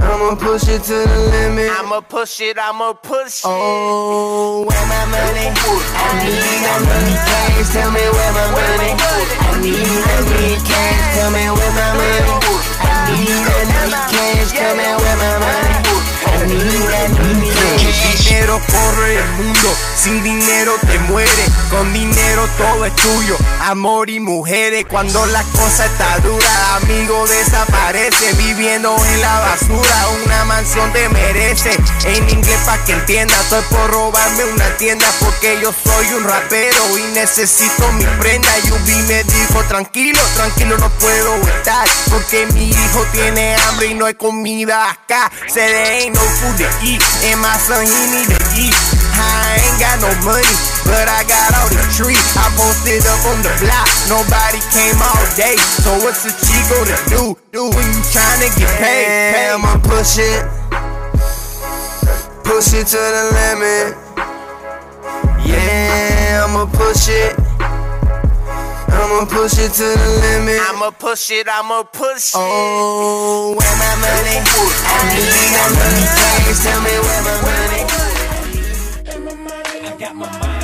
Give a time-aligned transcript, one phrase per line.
[0.00, 1.68] I'ma push it to the limit.
[1.68, 3.44] I'ma push it, I'ma push it.
[3.44, 5.52] Oh, where my money?
[5.52, 7.72] I need, I need cash.
[7.76, 8.96] Tell me where my money.
[8.96, 11.12] I need, I need cash.
[11.12, 12.40] Tell me where my money.
[12.80, 14.56] I need, I need cash.
[14.56, 15.76] Tell me where my money.
[16.24, 18.00] I need, I need cash.
[18.40, 24.20] Dinero corre el mundo, sin dinero te muere, con dinero todo es tuyo, amor y
[24.20, 24.86] mujeres.
[24.88, 31.70] Cuando la cosa está dura, amigo desaparece, viviendo en la basura, una mansión te merece.
[32.04, 36.98] En inglés pa' que entienda, estoy por robarme una tienda porque yo soy un rapero
[36.98, 38.48] y necesito mi prenda.
[38.64, 44.06] Yubi me dijo tranquilo, tranquilo no puedo estar porque mi hijo tiene hambre y no
[44.06, 45.30] hay comida acá.
[45.56, 48.99] Ain't no food to eat, and my son he need.
[49.20, 50.54] I ain't got no money,
[50.88, 52.16] but I got all the trees.
[52.40, 55.60] I posted up on the block, nobody came all day.
[55.84, 57.22] So what's a chico to do?
[57.52, 59.04] Do when you tryna get paid?
[59.04, 60.42] Yeah, I'ma push it.
[62.44, 63.94] Push it to the limit.
[65.44, 67.36] Yeah, I'ma push it.
[68.90, 70.60] I'ma push it to the limit.
[70.68, 72.38] I'ma push it, I'ma push it.
[72.38, 74.36] Oh, where my money?
[74.36, 76.62] I need, I need cash.
[76.64, 78.09] Tell me where my money.
[80.20, 80.59] My mind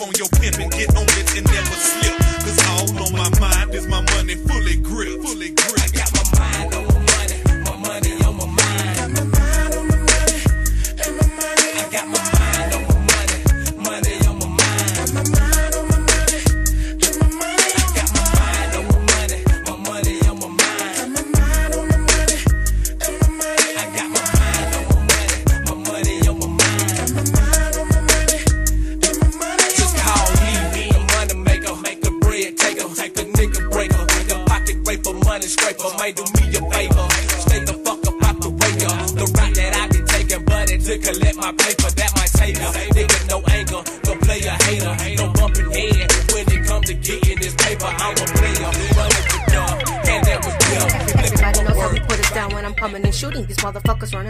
[0.00, 2.18] on your pimp and get on it and never slip.
[2.40, 5.20] Cause all on my mind is my money fully grip.
[5.22, 6.17] Fully grip.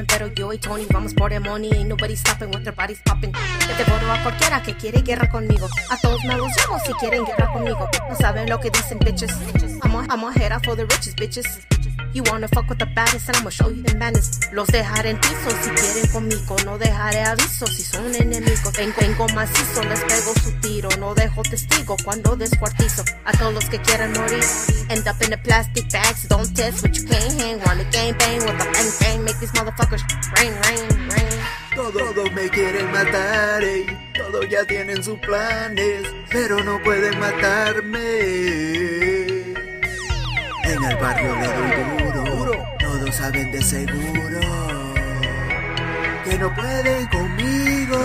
[0.06, 0.86] Better, yo y Tony.
[0.90, 3.32] Vamos por el money, ain't nobody stopping with their bodies popping.
[3.32, 5.68] Yo te borro a cualquiera que quiere guerra conmigo.
[5.90, 7.88] A todos me los llamo si quieren guerra conmigo.
[8.08, 9.30] No saben lo que dicen, bitches.
[9.84, 11.67] I'm a, I'm a head out for the riches, bitches.
[12.14, 14.40] You wanna fuck with the baddest and I'ma show you the madness.
[14.52, 16.56] Los dejaré en piso si quieren conmigo.
[16.64, 18.72] No dejaré aviso si son enemigos.
[18.76, 20.88] Vengo, vengo macizo, les pego su tiro.
[20.98, 23.04] No dejo testigo cuando descuartizo.
[23.24, 24.44] A todos los que quieran morir.
[24.88, 26.26] End up in the plastic bags.
[26.28, 27.60] Don't test what you can't hang.
[27.66, 29.24] Wanna gang bang with a bang bang.
[29.24, 30.02] Make these motherfuckers
[30.36, 31.28] rain, rain, rain.
[31.74, 34.08] Todos me quieren matar, ey.
[34.30, 37.98] todos ya tienen sus planes, pero no pueden matarme.
[40.64, 41.97] En el barrio le doy
[43.08, 44.40] todos saben de seguro
[46.24, 47.96] que no pueden conmigo.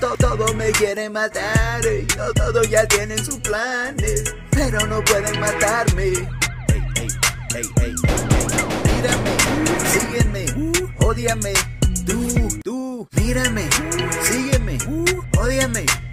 [0.00, 1.82] To- Todos me quieren matar.
[2.16, 6.04] To- todos ya tienen sus planes, pero no pueden matarme.
[6.04, 6.82] Ey,
[7.54, 7.94] ey, ey.
[8.84, 9.30] Mírame,
[9.92, 10.46] sígueme,
[11.04, 11.52] ódiame,
[12.06, 13.68] tú, tú, mírame,
[14.22, 16.09] sígueme, to-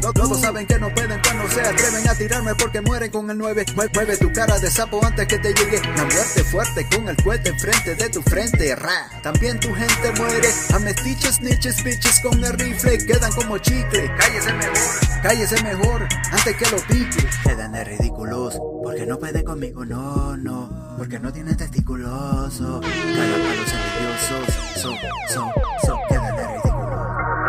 [0.00, 3.66] todos saben que no pueden cuando se atreven a tirarme porque mueren con el 9.
[3.74, 7.50] Mueve tu cara de sapo antes que te llegue la muerte fuerte con el cohete
[7.50, 8.74] enfrente de tu frente.
[8.74, 9.10] Ra.
[9.22, 10.48] También tu gente muere.
[10.74, 14.10] A mestiches, snitches, bitches con el rifle quedan como chicle.
[14.16, 17.26] Cállese mejor, cállese mejor antes que lo pique.
[17.44, 20.94] Quedan de ridículos porque no pueden conmigo, no, no.
[20.96, 22.60] Porque no tienen testículos.
[22.60, 22.80] oh.
[22.80, 24.54] Cada palos envidiosos.
[24.76, 24.94] So,
[25.28, 25.52] so,
[25.86, 27.00] so, quedan de ridículos.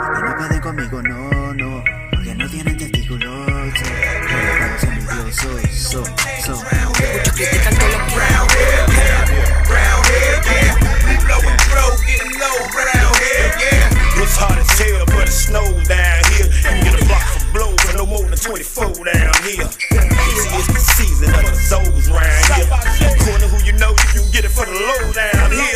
[0.06, 2.01] Porque no pueden conmigo, no, no.
[2.52, 2.60] So,
[6.44, 6.52] so.
[7.40, 7.62] Yeah.
[14.20, 16.52] It's hard as hell, but it snows down here.
[16.52, 19.72] You get a block for blow for no more than 24 down here.
[20.28, 22.68] Easy is the season of the zones round here.
[23.40, 25.71] To who you know, you can get it for the low down here.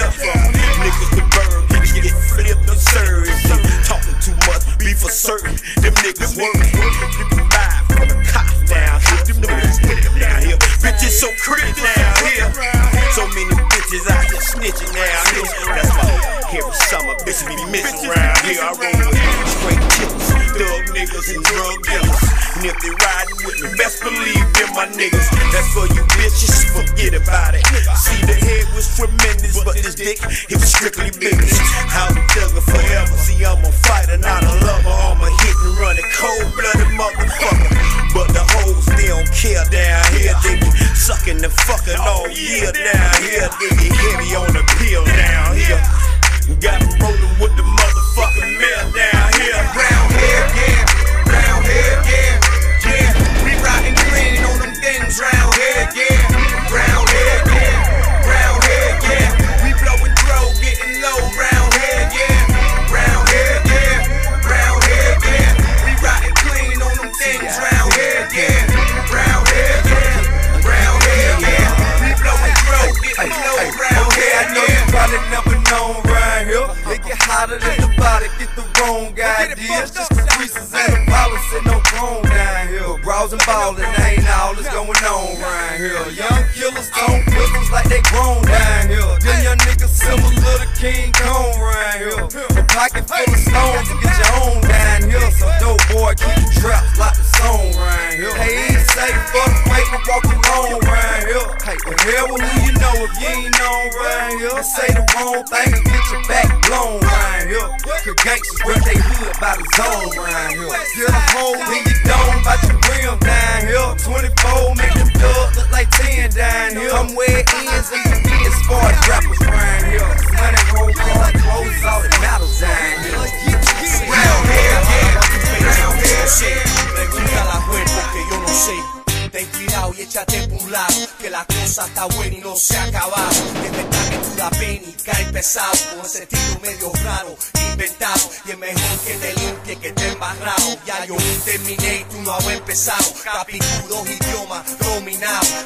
[24.96, 25.28] Niggas.
[25.52, 27.66] That's for you bitches, forget about it.
[27.96, 30.20] See the head was tremendous, but this dick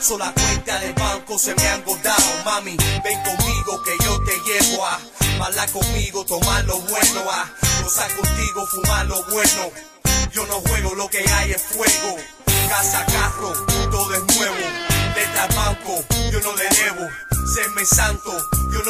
[0.09, 2.43] Solo la cuenta del banco se me ha engordado.
[2.43, 4.99] Mami, ven conmigo que yo te llevo a
[5.37, 7.47] Mala conmigo, tomar lo bueno, a
[7.83, 9.88] gozar contigo, fumar lo bueno.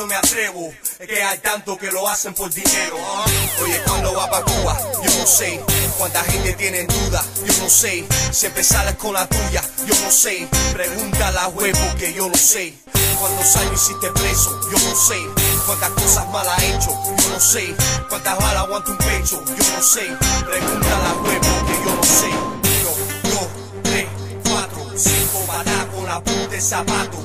[0.10, 0.74] Me atrevo.
[0.98, 2.98] Es que hay tanto que lo hacen por dinero.
[3.00, 3.26] ¿ah?
[3.62, 5.62] Oye, cuando va pa' Cuba, yo no sé.
[5.98, 8.06] Cuánta gente tiene duda, yo no sé.
[8.32, 10.48] Siempre sales con la tuya, yo no sé.
[10.74, 12.74] Pregúntale a huevo que yo no sé.
[13.20, 14.60] ¿Cuántos años hiciste preso?
[14.72, 15.18] Yo no sé.
[15.68, 16.90] ¿Cuántas cosas malas has hecho?
[16.90, 17.76] Yo no sé.
[18.10, 19.44] ¿Cuántas balas aguanta un pecho?
[19.46, 20.18] Yo no sé.
[20.46, 22.30] Pregúntale a huevo que yo no sé.
[22.82, 23.48] Yo, yo,
[23.84, 24.08] tres,
[24.44, 27.18] cuatro, cinco balas con la punta del zapato.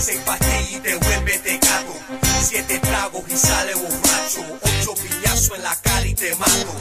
[0.00, 2.21] Seis pastillas y te vuelve de gato.
[2.42, 4.40] Siete tragos y sale borracho.
[4.62, 6.74] Ocho piñazos en la cara y te mato.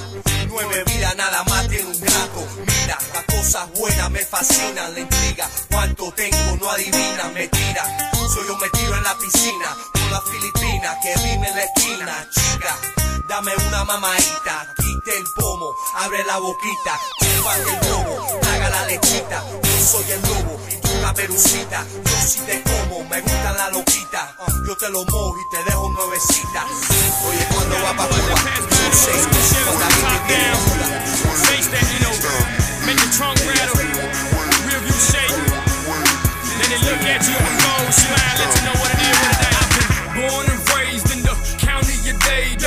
[0.47, 2.47] Nueve vidas nada más tiene un gato.
[2.57, 4.93] Mira, las cosas buenas me fascinan.
[4.93, 8.11] La intriga, cuánto tengo no adivina, me tira.
[8.33, 9.77] Soy yo me tiro en la piscina.
[9.93, 12.29] Con la filipina que vive en la esquina.
[12.33, 12.77] Chica,
[13.29, 14.73] dame una mamadita.
[14.77, 16.99] Quite el pomo, abre la boquita.
[17.19, 19.43] Chupa el bobo, traga la lechita.
[19.63, 21.85] Yo soy el lobo una perucita.
[22.05, 24.35] Yo si te como, me gusta la loquita.
[24.67, 26.65] Yo te lo mojo y te dejo nuevecita.
[27.25, 28.35] Oye, cuando va pa' Cuba,
[32.85, 33.81] make the trunk rattle,
[34.67, 35.35] rear view shake.
[36.59, 39.31] Then they look at you and go smile, let you know what it is, what
[39.31, 39.89] it been
[40.21, 42.61] born and raised in the county of Dade,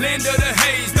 [0.00, 0.93] land of the haze,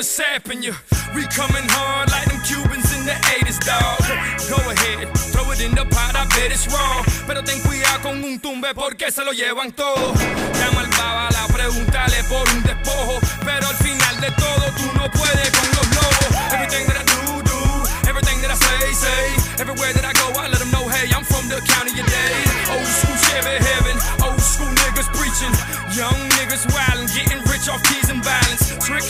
[0.00, 0.74] buddy, sapping you.
[1.14, 4.00] We coming hard like them Cubans in the 80s, dog.
[4.48, 7.04] Go ahead, throw it in the pot, I bet it's wrong.
[7.26, 10.14] Pero ten cuidado con un tumbe porque se lo llevan todo.
[10.54, 13.20] Llama al babalao, pregúntale por un despojo.
[13.44, 16.30] Pero al final de todo, tú no puedes con los lobos.
[16.52, 17.60] Everything that I do, do.
[18.08, 19.24] Everything that I say, say.
[19.60, 22.48] Everywhere that I go, I let them know, hey, I'm from the county of Dade.
[22.70, 23.96] Old school Chevy heaven.
[24.22, 25.52] Old school niggas preaching.
[25.92, 28.72] Young niggas wildin', getting rich off keys and violence.
[28.80, 29.04] Trick,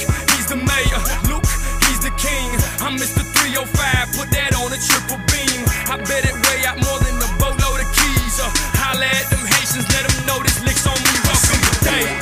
[0.84, 1.28] he's.
[1.28, 1.46] Luke,
[1.87, 2.49] he's the king.
[2.80, 3.25] I'm Mr.
[3.25, 5.64] 305, put that on a triple beam.
[5.90, 8.40] I bet it way out more than a boatload of keys.
[8.40, 8.49] Uh,
[8.80, 11.12] holla at them Haitians, let them know this lick's on me.
[11.26, 12.20] Welcome to Dade.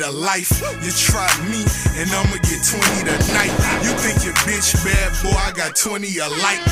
[0.00, 0.48] To life.
[0.80, 1.60] You try me,
[2.00, 3.52] and I'ma get 20 tonight.
[3.84, 5.36] You think your bitch bad, boy?
[5.36, 6.62] I got 20 a alike.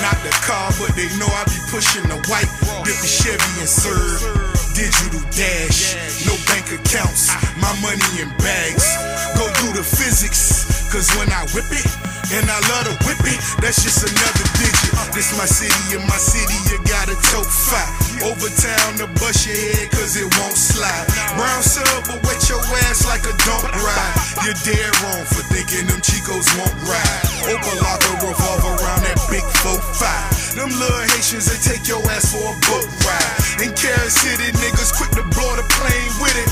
[0.00, 2.48] Not the car, but they know I be pushing the white.
[2.84, 4.24] Dip the Chevy and serve.
[4.72, 8.86] Digital dash, no bank accounts, my money in bags.
[9.34, 11.84] Go do the physics, cause when I whip it,
[12.32, 14.92] and I love to whip it, that's just another digit.
[15.12, 17.88] This my city, in my city, you gotta tote five.
[18.24, 21.06] Overtown to bust your head, cause it won't slide.
[21.36, 24.14] Brown silver, wet your ass like a don't ride.
[24.44, 27.22] You're dead wrong for thinking them Chicos won't ride.
[27.48, 30.56] Opa-locka revolve around that big 4-5.
[30.56, 33.34] Them little Haitians that take your ass for a boat ride.
[33.62, 36.50] In Carol City, niggas quick to blow the plane with it.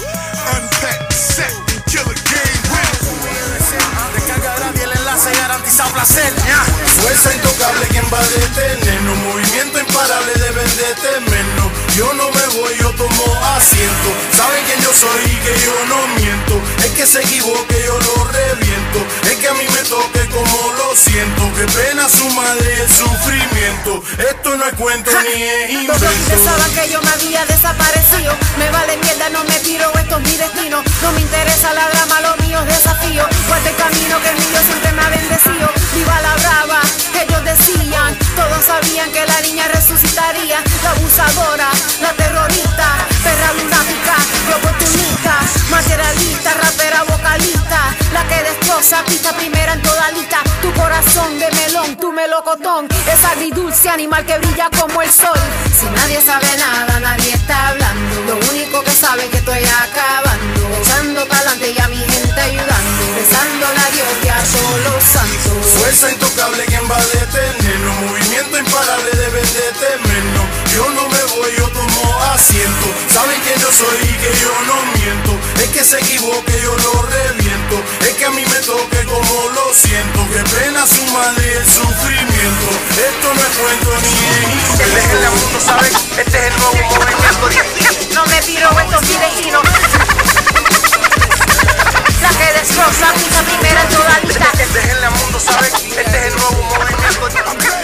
[0.57, 2.16] Unpack the set and kill a
[7.02, 11.75] Fuerza intocable quien va a detener, un movimiento imparable de venderte menos.
[11.97, 13.25] Yo no me voy, yo tomo
[13.57, 17.99] asiento Saben quién yo soy y que yo no miento Es que se equivoque, yo
[17.99, 22.83] lo reviento Es que a mí me toque como lo siento Que pena su madre
[22.83, 27.45] el sufrimiento Esto no es cuento ni es Todos invento pensaban que yo me había
[27.47, 28.33] desaparecido.
[28.59, 30.83] Me vale mierda, no me tiro, esto es mi destino.
[31.03, 33.26] No me interesa la drama, lo mío es desafío.
[33.49, 35.71] Guarda el camino que el mío siempre me ha bendecido.
[35.95, 36.81] Viva la brava,
[37.23, 38.17] ellos decían.
[38.37, 40.62] Todos sabían que la niña resucitaría.
[40.83, 42.88] La abusadora, la terrorista,
[43.23, 44.14] perra lunática,
[44.57, 45.40] oportunista,
[45.71, 47.95] materialista, rapera vocalista.
[48.12, 50.38] La que destroza, pista primera en toda lista.
[50.62, 52.88] Tu corazón de melón, tu melocotón.
[53.12, 55.40] Es agridulce animal que brilla como el sol.
[55.78, 58.14] Si nadie sabe nada, nadie está hablando.
[58.26, 60.61] Lo único que sabe es que estoy acabando.
[60.81, 63.02] Echando pa'lante y a mi gente ayudando.
[63.16, 64.38] Besándole a Dios y a
[64.88, 65.66] los santos.
[65.78, 71.65] Fuerza intocable quien va a detenernos Movimiento imparable deben detenernos Yo no me voy,
[72.37, 76.76] asiento Saben que yo soy y que yo no miento Es que se equivoque, yo
[76.76, 81.43] lo reviento Es que a mí me toque como lo siento Que pena su madre
[81.47, 84.16] y el sufrimiento Esto no es cuento ni
[84.76, 87.49] es invento mundo saben, este es el nuevo movimiento.
[88.14, 89.62] No me tiro, esto es mi destino.
[92.23, 94.47] La que destroza, pista primera en toda lista.
[94.57, 97.28] Déjenle al mundo saber, este es el nuevo movimiento.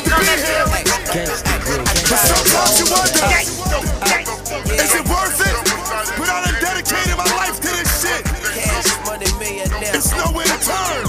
[0.09, 0.83] No me tiro.
[2.09, 4.42] But sometimes you wonder,
[4.79, 5.57] is it worth it?
[6.17, 8.25] But I done dedicated my life to this shit.
[8.25, 9.97] Cash money millionaire.
[9.97, 11.05] It's nowhere to turn.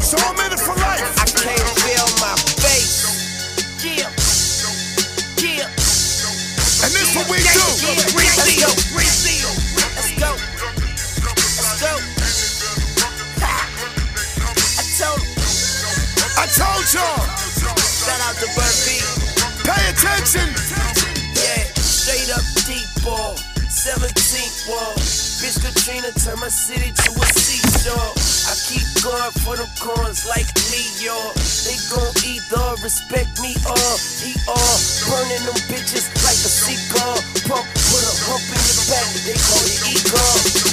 [0.00, 1.04] So I'm in it for life.
[1.16, 3.04] I can't feel my face.
[3.80, 4.10] Yeah.
[5.40, 5.68] Yeah.
[6.84, 7.64] And this what we do.
[8.16, 8.70] Let's go.
[8.96, 10.30] Let's go.
[11.56, 11.92] Let's go.
[14.76, 15.20] I told
[16.36, 17.24] I told y'all,
[18.04, 19.00] shout out to Bird B.
[19.64, 20.93] pay attention.
[23.04, 23.36] Ball.
[23.68, 24.94] 17th wall.
[25.42, 28.12] Bitch Katrina turned my city to a seashore.
[28.48, 31.16] I keep guard for them corns like Leo.
[31.68, 33.88] They gon' eat either respect me or
[34.20, 34.76] he all
[35.08, 37.18] burning them bitches like a seagull.
[37.48, 39.06] Pump, put a hump in your back.
[39.24, 40.24] They call it ego.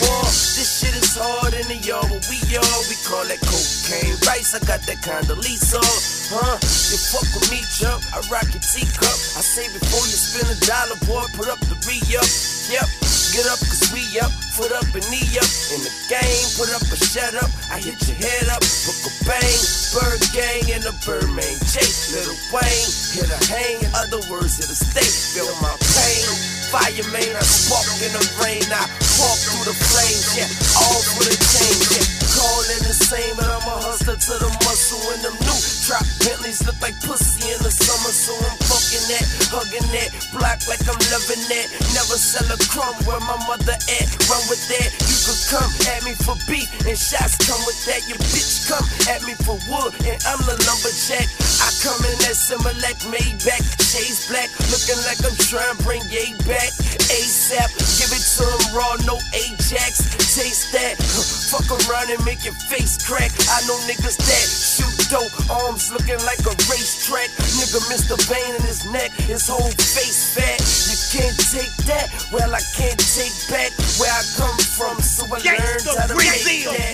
[0.04, 0.24] War.
[0.56, 2.10] This shit is hard in the yard.
[2.12, 4.54] What we all we call that cocaine rice.
[4.56, 5.84] I got that kind of lease on.
[6.32, 6.56] Huh?
[6.92, 8.00] You fuck with me, Chuck.
[8.16, 9.18] I rock your teacup.
[9.36, 11.76] I say before you spend a dollar, boy, put up the
[12.12, 12.28] re-up.
[12.68, 12.88] Yep.
[13.32, 15.48] Get up, cause we up, foot up and knee up.
[15.72, 17.48] In the game, put up a shut up.
[17.72, 19.60] I hit your head up, book a bang.
[19.96, 21.56] Bird gang and a Birdman.
[21.72, 23.80] Jake, Lil Wayne, hit a hang.
[23.96, 25.16] Other words, hit a state.
[25.32, 26.28] Feel my pain.
[26.76, 28.68] Fireman, I spark in the rain.
[28.68, 28.84] I
[29.16, 30.52] walk through the flames, yeah.
[30.84, 32.04] All for the change, yeah.
[32.36, 36.04] Calling the same, but I'm a hustler to the muscle and them new trap
[36.52, 40.84] face look like pussy in the summer, so I'm fucking that, hugging that, block like
[40.84, 44.08] I'm Never sell a crumb where my mother at.
[44.26, 48.02] Run with that, you could come at me for beef, and shots come with that.
[48.10, 51.30] Your bitch come at me for wood, and I'm the lumberjack.
[51.62, 56.34] I come in that Similac, Maybach, shades black, looking like I'm trying to bring Ye
[56.50, 56.74] back.
[57.14, 57.70] ASAP,
[58.02, 60.02] give it to him raw, no Ajax.
[60.34, 60.98] Taste that,
[61.54, 63.30] fuck around and make your face crack.
[63.52, 67.30] I know niggas that shoot dope, arms looking like a racetrack.
[67.60, 68.18] Nigga Mr.
[68.26, 70.58] Bane in his neck, his whole face fat.
[70.88, 75.44] You can't take that, well I can't take back where I come from, so I
[75.44, 76.88] learned how to make that.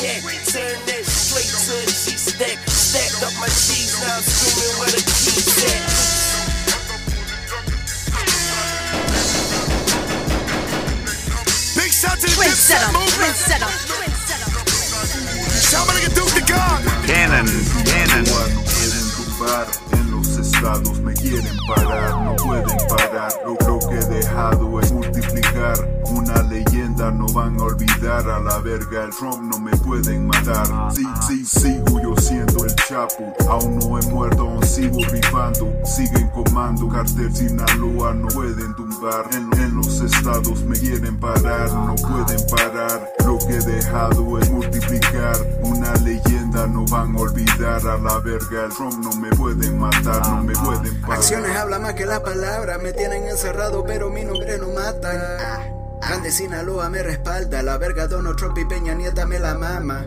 [0.00, 2.56] Yeah, turn that straight to a G stack.
[2.64, 5.76] Stacked up my cheese, now I'm screaming where the keys at.
[11.76, 13.36] Big shout to the Twin Dipset setup, twin movement.
[13.36, 14.56] setup, twin setup.
[15.68, 16.80] Shout out to Duke the God.
[17.04, 17.44] Cannon,
[17.84, 18.24] Cannon.
[18.24, 19.89] No pueden tumbar en
[20.30, 23.32] los estados, me quieren parar, no pueden parar.
[23.44, 25.76] Lo, lo que he dejado es multiplicar.
[26.04, 28.28] Una leyenda no van a olvidar.
[28.28, 30.66] A la verga el Trump no me pueden matar.
[30.92, 33.32] Sí, sí, sigo yo siendo el Chapo.
[33.48, 35.72] Aún no he muerto, aún sigo rifando.
[35.84, 39.24] Siguen comando, cartel Sinaloa no pueden tumbar.
[39.32, 43.08] En, en los estados me quieren parar, no pueden parar.
[43.24, 45.36] Lo que he dejado es multiplicar.
[45.62, 47.86] Una leyenda no van a olvidar.
[47.86, 51.18] A la verga el Trump no me pueden matar, no me pueden parar.
[51.18, 55.79] Acciones hablan más que la palabra, me tienen encerrado, pero mi nombre no matan.
[56.00, 60.06] Grande Sinaloa me respalda, la verga Donald Trump y Peña Nieta me la mama.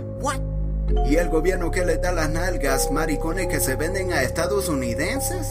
[1.06, 5.48] Y el gobierno que le da las nalgas, maricones que se venden a estadounidenses.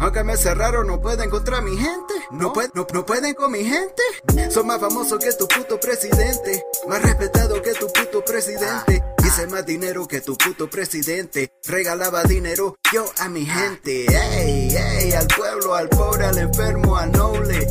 [0.00, 2.14] Aunque me cerraron, no pueden contra mi gente.
[2.32, 4.02] No, pue- no, no pueden con mi gente.
[4.50, 6.64] Son más famosos que tu puto presidente.
[6.88, 9.02] Más respetado que tu puto presidente.
[9.24, 11.52] Hice más dinero que tu puto presidente.
[11.66, 14.06] Regalaba dinero yo a mi gente.
[14.06, 17.66] Ey, ey, al pueblo, al pobre, al enfermo, al noble.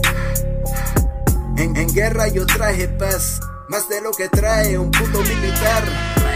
[1.64, 3.40] En, guerra yo traje paz,
[3.70, 5.84] más de lo que trae un puto militar.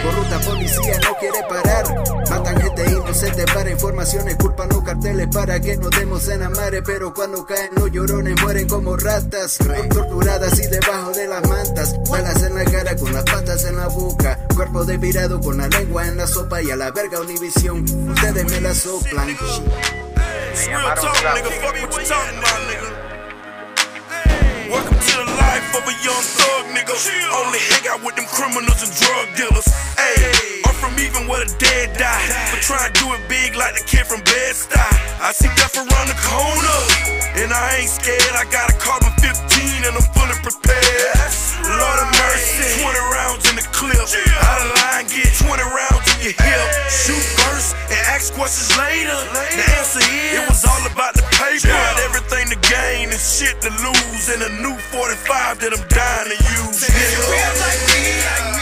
[0.01, 1.86] Corrupta policía no quiere parar.
[2.29, 6.81] Matan gente inocente para informaciones, culpan los carteles para que nos demos en amare.
[6.81, 9.57] Pero cuando caen los llorones mueren como ratas,
[9.90, 11.96] torturadas y debajo de las mantas.
[12.09, 14.40] Balas en la cara con las patas en la boca.
[14.55, 17.83] Cuerpo despirado con la lengua en la sopa y a la verga Univisión.
[18.09, 19.27] Ustedes me la soplan.
[20.66, 21.37] Real talk,
[24.70, 26.93] Welcome to the life of a young thug, nigga.
[27.33, 29.65] Only hang out with them criminals and drug dealers.
[29.98, 32.29] Hey, I'm from even where the dead die.
[32.53, 34.77] But try and do it big like the kid from Bed-Stuy.
[34.77, 36.77] I see death around the corner.
[37.41, 38.33] And I ain't scared.
[38.37, 39.33] I got a carbon 15
[39.85, 41.17] and I'm fully prepared.
[41.65, 42.81] Lord of mercy.
[42.81, 43.98] 20 rounds in the clip.
[43.98, 46.67] Out of line, get 20 rounds in your hip.
[46.89, 49.17] Shoot first and ask questions later.
[49.33, 51.74] The answer is it was all about the paper.
[52.05, 54.29] Everything to gain and shit to lose.
[54.33, 56.83] in a new 45 that I'm dying to use.
[56.92, 58.56] Real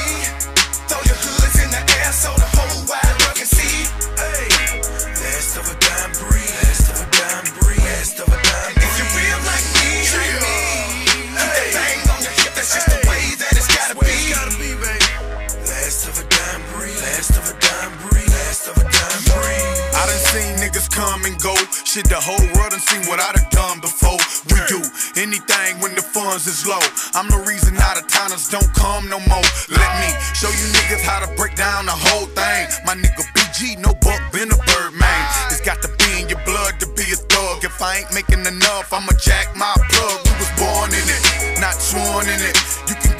[20.86, 21.56] seen come and go.
[21.86, 24.18] Shit, the whole world done seen what I done done before.
[24.52, 24.82] We do
[25.16, 26.82] anything when the funds is low.
[27.14, 29.48] I'm the reason out of towners don't come no more.
[29.70, 32.62] Let me show you niggas how to break down the whole thing.
[32.86, 35.24] My nigga BG, no buck, been a bird man.
[35.50, 37.64] It's got to be in your blood to be a thug.
[37.64, 40.20] If I ain't making enough, I'ma jack my plug.
[40.26, 42.56] We was born in it, not sworn in it.
[42.90, 43.15] You can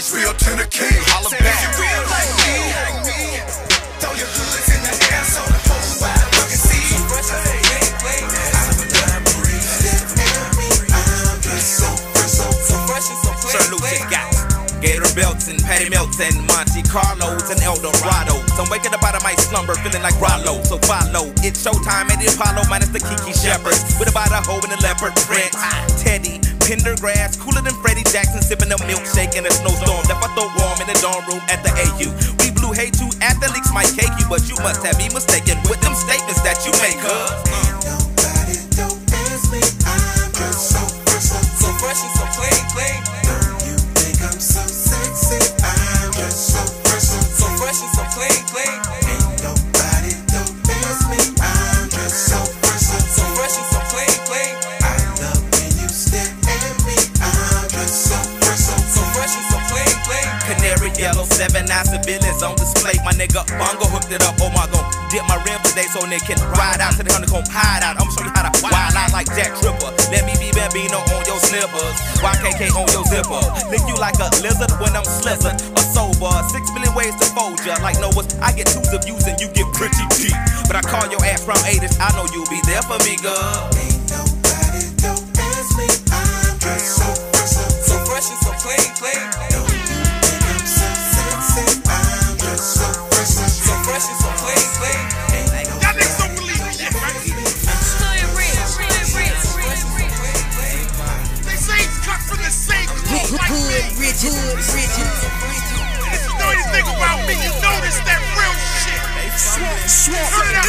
[0.00, 0.12] it, niggas.
[0.12, 1.02] Cashville to the king.
[1.12, 3.20] Holla If you real like me, like me.
[4.00, 6.80] Throw your hoods in the air so the whole wide world can see.
[13.50, 14.30] Sir Lucious got
[14.80, 18.38] Gator belts and Patty Melts and Monte Carlos and Eldorado.
[18.54, 20.62] So I'm waking up out of my slumber feeling like Rollo.
[20.62, 21.28] So follow.
[21.42, 23.74] It's showtime at the Apollo minus the Kiki Shepard.
[23.98, 25.50] With about a hoe and a leopard print.
[25.98, 30.02] Teddy, Pendergrass, cooler than Freddie Jackson, sipping a milkshake in a snowstorm.
[30.08, 32.08] Left I throw warm in the dorm room at the AU.
[32.44, 35.80] We blew hay to athletes might cake you, but you must have me mistaken with
[35.80, 37.28] them statements that you make, huh?
[37.84, 39.62] Nobody compares me.
[39.84, 43.09] I'm so fresh, so So fresh and so clean, clean.
[61.80, 62.92] Nine civilians on display.
[63.08, 64.36] My nigga Bongo hooked it up.
[64.44, 67.48] Oh my god, dip my rim today so they can ride out to the honeycomb
[67.48, 67.96] hide out.
[67.96, 69.88] I'ma show you how to wild out like Jack Tripper.
[70.12, 71.96] Let me be Bambino on your slippers.
[72.20, 73.40] YKK on your zipper.
[73.72, 75.56] Lick you like a lizard when I'm slizzard.
[75.56, 76.28] A sober.
[76.52, 77.80] Six million ways to fold ya.
[77.80, 80.36] Like Noah's, I get twos of views and you get pretty deep.
[80.68, 81.96] But I call your ass from 80s.
[81.96, 83.72] I know you'll be there for me, girl.
[83.80, 89.19] Ain't nobody don't ask me, I'm so fresh, so, So fresh and so clean, clean.
[103.88, 104.00] Me.
[104.00, 104.96] rich, hood, rich.
[105.00, 109.00] And if you know anything about me, you know this that real shit.
[110.10, 110.66] Turn it up.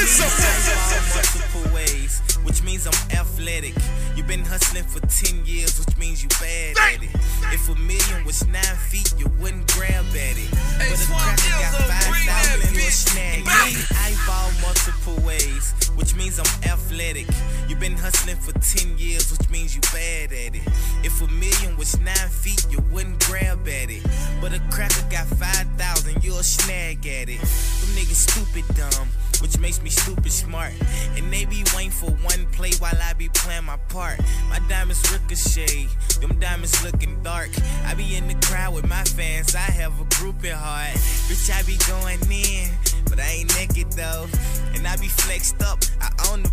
[1.15, 3.76] multiple ways, which means I'm athletic.
[4.15, 7.10] You've been hustling for 10 years, which means you bad at it.
[7.54, 10.52] If a million was nine feet, you wouldn't grab at it.
[10.78, 11.76] But a cracker got
[12.26, 13.88] 5,000 you'll snag at it.
[13.91, 17.28] I ball multiple ways, which means I'm athletic.
[17.67, 20.67] You've been hustling for 10 years, which means you bad at it.
[21.04, 24.04] If a million was nine feet, you wouldn't grab at it.
[24.41, 27.39] But a cracker got 5,000, you'll snag at it.
[27.39, 29.08] Them niggas stupid dumb
[29.41, 30.73] which makes me stupid smart.
[31.17, 34.19] And they be waiting for one play while I be playing my part.
[34.49, 35.88] My diamonds ricochet,
[36.19, 37.49] them diamonds looking dark.
[37.86, 40.95] I be in the crowd with my fans, I have a group at heart.
[41.27, 42.69] Bitch, I be going in,
[43.10, 44.27] but I ain't naked though.
[44.73, 46.51] And I be flexed up, I own the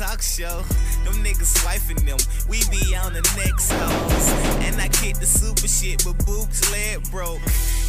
[0.00, 0.62] Talk Show.
[1.04, 2.16] Them niggas swiping them,
[2.48, 4.64] we be on the next hoes.
[4.64, 7.42] And I kick the super shit, but Boog's leg broke.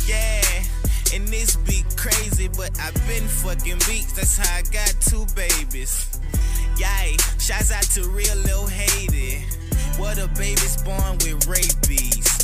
[0.06, 0.81] Yeah.
[1.14, 4.14] And this be crazy, but I've been fucking beats.
[4.14, 6.08] That's how I got two babies.
[6.78, 9.44] Yay, shouts out to real Lil Haiti.
[9.98, 12.41] What a baby's born with rabies.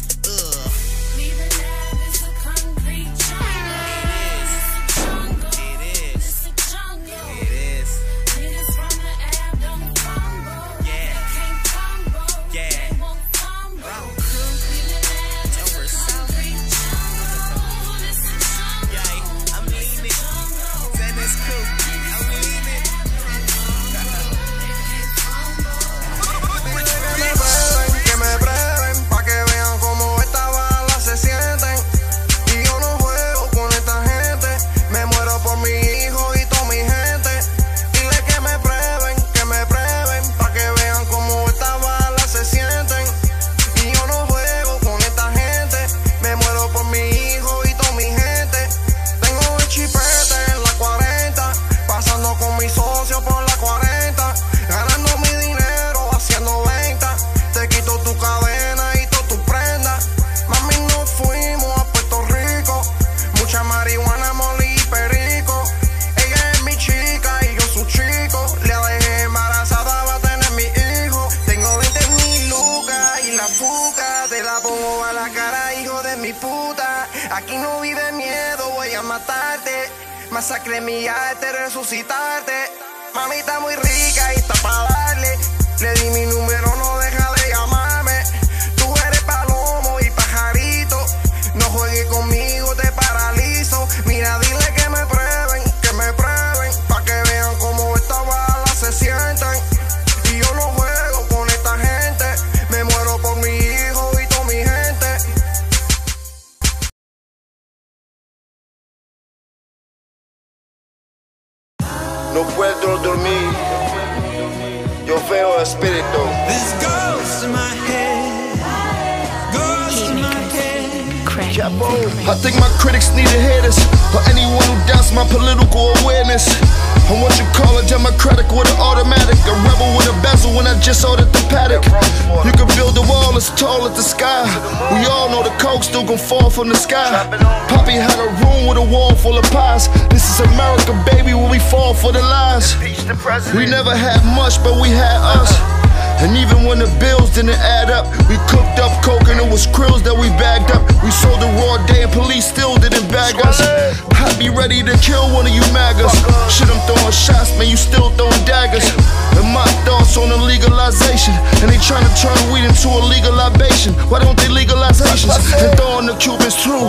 [154.87, 156.15] To kill one of you maggots.
[156.47, 158.87] Shit, I'm throwing shots, man, you still throwing daggers.
[159.35, 161.35] And my thoughts on the legalization.
[161.61, 163.93] And they trying to turn weed into a legal libation.
[164.07, 165.03] Why don't they legalize?
[165.03, 166.79] And throw in the Cubans too.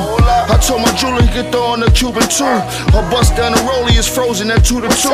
[0.48, 2.46] I told my jeweler he could throw in the Cuban too.
[2.94, 5.10] A bust down the rollie is frozen at 2 to 2.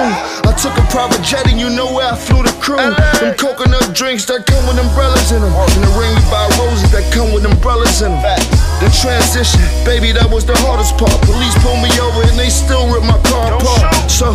[0.47, 2.77] I took a private jet and you know where I flew the crew.
[2.77, 5.53] Them coconut drinks that come with umbrellas in them.
[5.53, 8.41] And the ring we buy roses that come with umbrellas in them.
[8.83, 9.61] The transition.
[9.85, 11.15] Baby, that was the hardest part.
[11.23, 14.11] Police pulled me over and they still ripped my car apart.
[14.11, 14.35] So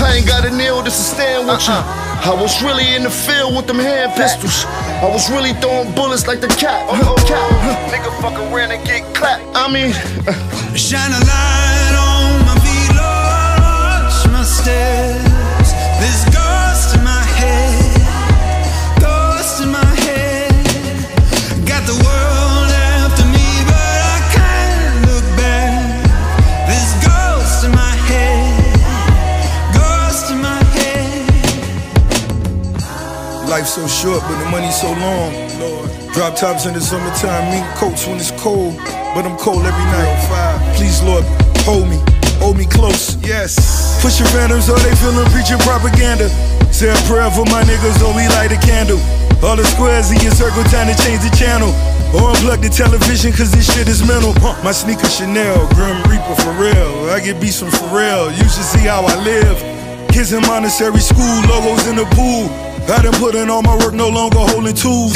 [0.00, 1.74] I ain't got a kneel just to stand with you.
[1.74, 2.30] Uh-uh.
[2.30, 4.64] I was really in the field with them hand pistols.
[5.00, 6.84] I was really throwing bullets like the cat.
[7.26, 7.92] cat.
[7.92, 9.44] Nigga fuck around and get clapped.
[9.56, 9.92] I mean,
[10.28, 10.32] uh,
[10.76, 11.59] Shine a light
[33.70, 35.30] so short, but the money's so long.
[36.10, 38.74] Drop tops in the summertime, mink coats when it's cold,
[39.14, 40.74] but I'm cold every night.
[40.74, 41.22] Please, Lord,
[41.62, 42.02] hold me,
[42.42, 43.14] hold me close.
[43.22, 43.54] Yes.
[44.02, 46.26] Push your phantoms, or they feeling preaching propaganda.
[46.74, 48.98] Say a prayer for my niggas, or we light a candle.
[49.38, 51.70] All the squares in your circle, time to change the channel.
[52.10, 54.34] Or unplug the television, cause this shit is mental.
[54.66, 57.06] My sneaker Chanel, Grim Reaper for real.
[57.14, 59.62] I get beats from Pharrell, you should see how I live.
[60.10, 62.50] Kids in Montessori school, logos in the pool.
[62.88, 65.12] I done put in all my work, no longer holding tools.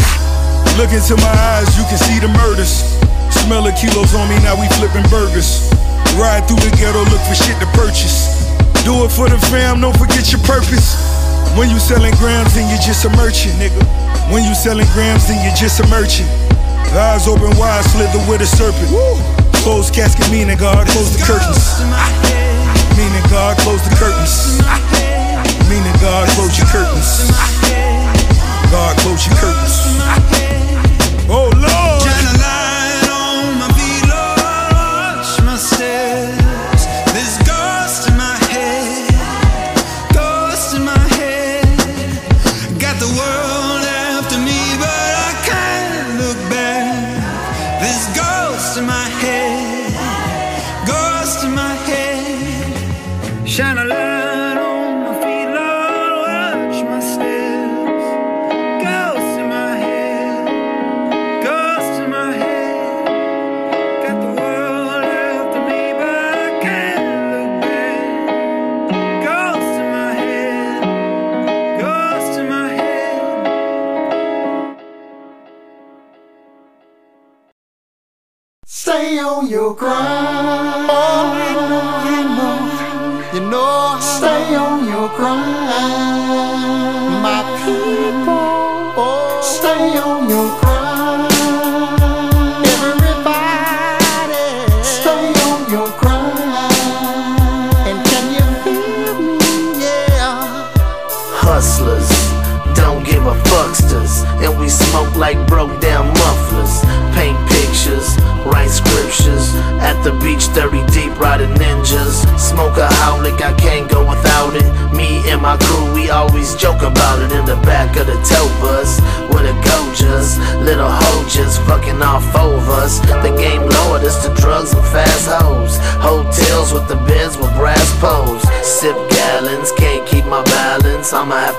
[0.76, 2.82] Look into my eyes, you can see the murders.
[3.30, 5.70] Smell the kilos on me, now we flipping burgers.
[6.18, 8.30] Ride through the ghetto, look for shit to purchase.
[8.82, 10.98] Do it for the fam, don't forget your purpose.
[11.54, 13.78] When you selling grams, then you're just a merchant, nigga.
[14.32, 16.26] When you selling grams, then you're just a merchant.
[16.94, 18.90] Eyes open wide, slither with a serpent.
[19.62, 21.82] Close casket, meaning God, close the curtains.
[22.98, 24.58] Meaning God, close the curtains.
[25.70, 27.53] Meaning God, close your curtains.
[28.74, 30.63] God, close your curtains.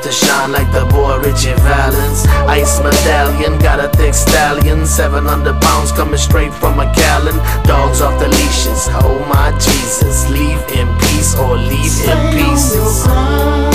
[0.05, 2.27] To shine like the boy Ritchie Valens.
[2.45, 4.85] Ice medallion, got a thick stallion.
[4.85, 7.35] 700 pounds coming straight from a gallon.
[7.63, 8.87] Dogs off the leashes.
[9.01, 13.74] Oh my Jesus, leave in peace or leave in pieces.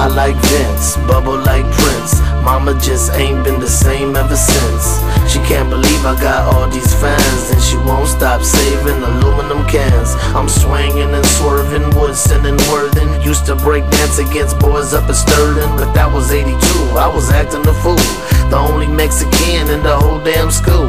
[0.00, 2.20] Fly like Vince, bubble like Prince.
[2.42, 5.00] Mama just ain't been the same ever since.
[5.30, 10.14] She can't believe I got all these fans, and she won't stop saving aluminum cans.
[10.34, 13.20] I'm swinging and swerving, Woodson and Worthing.
[13.22, 16.54] Used to break dance against boys up in Sturden, but that was 82.
[16.96, 18.06] I was acting a fool,
[18.48, 20.88] the only Mexican in the whole damn school.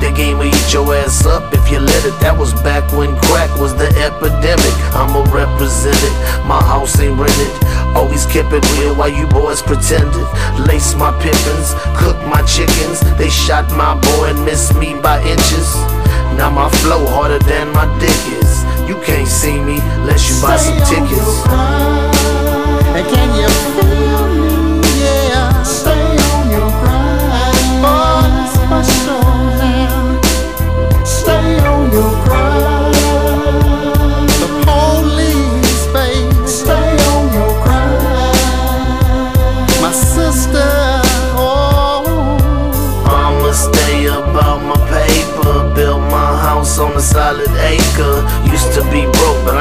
[0.00, 2.18] The game will eat your ass up if you let it.
[2.20, 4.74] That was back when crack was the epidemic.
[4.96, 6.14] I'ma represent it.
[6.46, 7.52] My house ain't rented.
[7.94, 10.26] Always kept it real while you boys pretended.
[10.66, 13.00] Lace my pippins, cook my chickens.
[13.18, 15.74] They shot my boy and missed me by inches.
[16.36, 18.64] Now my flow harder than my dick is.
[18.88, 21.44] You can't see me unless you buy some tickets.
[22.96, 23.99] and can you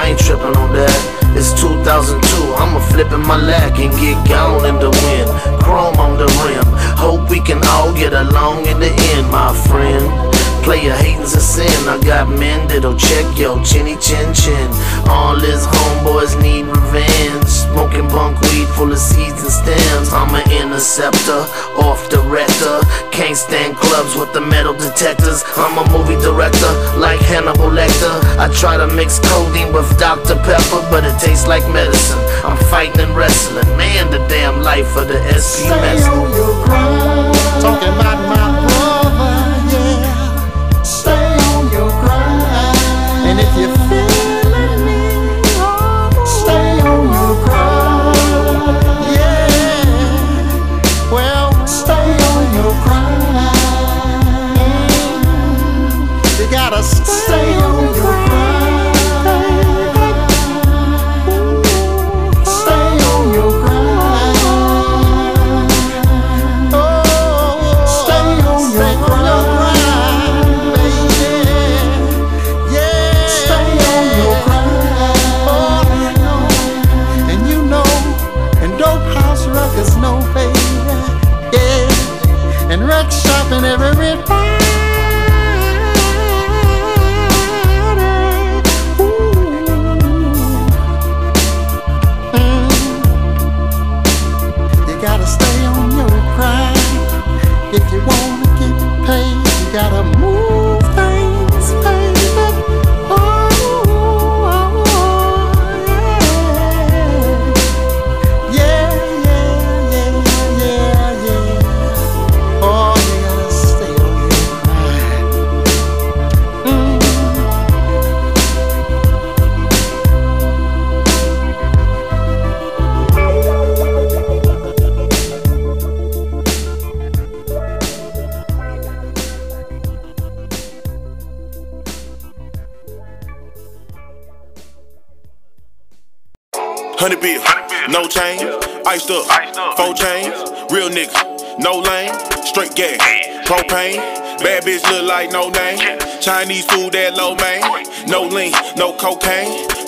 [0.10, 0.90] Ain't tripping on that.
[1.38, 2.18] It's 2002,
[2.58, 5.62] I'ma flip in my leg and get gone in the wind.
[5.62, 6.66] Chrome on the rim,
[6.98, 10.29] hope we can all get along in the end, my friend.
[10.70, 11.66] Player hating's a sin.
[11.90, 14.70] I got men that'll check yo chinny chin chin.
[15.10, 17.50] All his homeboys need revenge.
[17.50, 20.14] Smoking bunk weed full of seeds and stems.
[20.14, 21.42] I'm an interceptor,
[21.82, 22.86] off director.
[23.10, 25.42] Can't stand clubs with the metal detectors.
[25.58, 26.70] I'm a movie director,
[27.02, 28.14] like Hannibal Lecter.
[28.38, 30.38] I try to mix codeine with Dr.
[30.46, 32.22] Pepper, but it tastes like medicine.
[32.46, 33.66] I'm fighting and wrestling.
[33.76, 36.14] Man, the damn life of the SP Stay oh, Messi.
[36.14, 37.60] on your.
[37.60, 38.29] Talking about
[43.30, 43.99] And if you're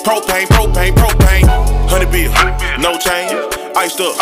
[0.02, 1.46] propane, propane, propane,
[1.88, 2.32] hundred bill,
[2.78, 3.32] no change,
[3.76, 4.14] iced up,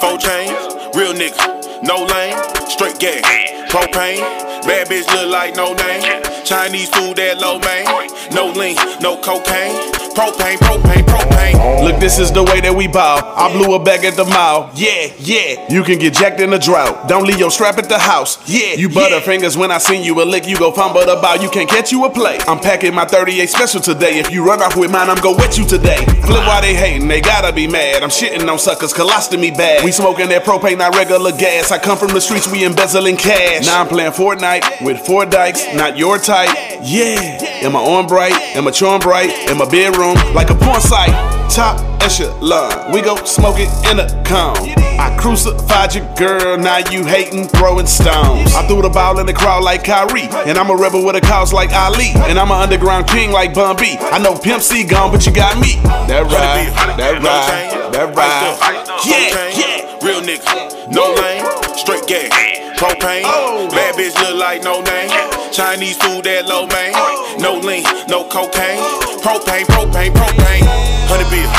[0.00, 0.50] four chains,
[0.96, 2.36] real nigga, no lane,
[2.68, 3.22] straight gas,
[3.70, 4.20] propane,
[4.66, 7.84] bad bitch look like no name, Chinese food that low main,
[8.32, 9.76] no lean, no cocaine,
[10.16, 11.84] propane, propane, propane.
[11.84, 13.20] Look, this is the way that we bow.
[13.36, 14.70] I blew a bag at the mile.
[14.74, 15.68] Yeah, yeah.
[15.68, 17.06] You can get jacked in a drought.
[17.06, 18.40] Don't leave your strap at the house.
[18.48, 21.34] Yeah, you butterfingers when I send you a lick, you go fumble the bow.
[21.34, 22.38] You can't catch you a play.
[22.48, 24.18] I'm packing my 38 special today.
[24.18, 26.02] If you run off with mine, I'm go with you today.
[26.24, 28.02] Flip why they hating, they gotta be mad.
[28.02, 29.84] I'm shitting on suckers, colostomy bad.
[29.84, 31.70] We smoking that propane, not regular gas.
[31.70, 33.66] I come from the streets, we embezzling cash.
[33.66, 36.48] Now I'm playing Fortnite with four dykes, not your type.
[36.82, 37.20] Yeah,
[37.66, 38.32] am I on bright?
[38.56, 39.50] Am I chewing bright?
[39.50, 41.14] In my bedroom, like a porn site.
[41.50, 44.74] Top echelon, we go smoke it in a cone.
[44.98, 48.52] I crucified your girl, now you hating, throwing stones.
[48.54, 51.20] I threw the ball in the crowd like Kyrie, and I'm a rebel with a
[51.20, 53.96] cause like Ali, and I'm an underground king like Bun B.
[53.98, 55.76] I know Pimp C gone, but you got me.
[56.08, 59.06] That ride, that ride, that ride.
[59.06, 59.86] Yeah, yeah.
[60.04, 61.44] Real nigga, no lane,
[61.76, 62.30] straight gas,
[62.78, 63.22] propane.
[63.24, 63.68] Oh.
[63.70, 65.35] Bad bitch look like no name.
[65.52, 66.92] Chinese food that low main.
[67.40, 68.80] No lean, no cocaine.
[69.22, 70.64] Propane, propane, propane.
[71.08, 71.50] Hundred bill,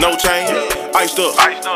[0.00, 0.46] no chain.
[0.94, 1.34] Iced up,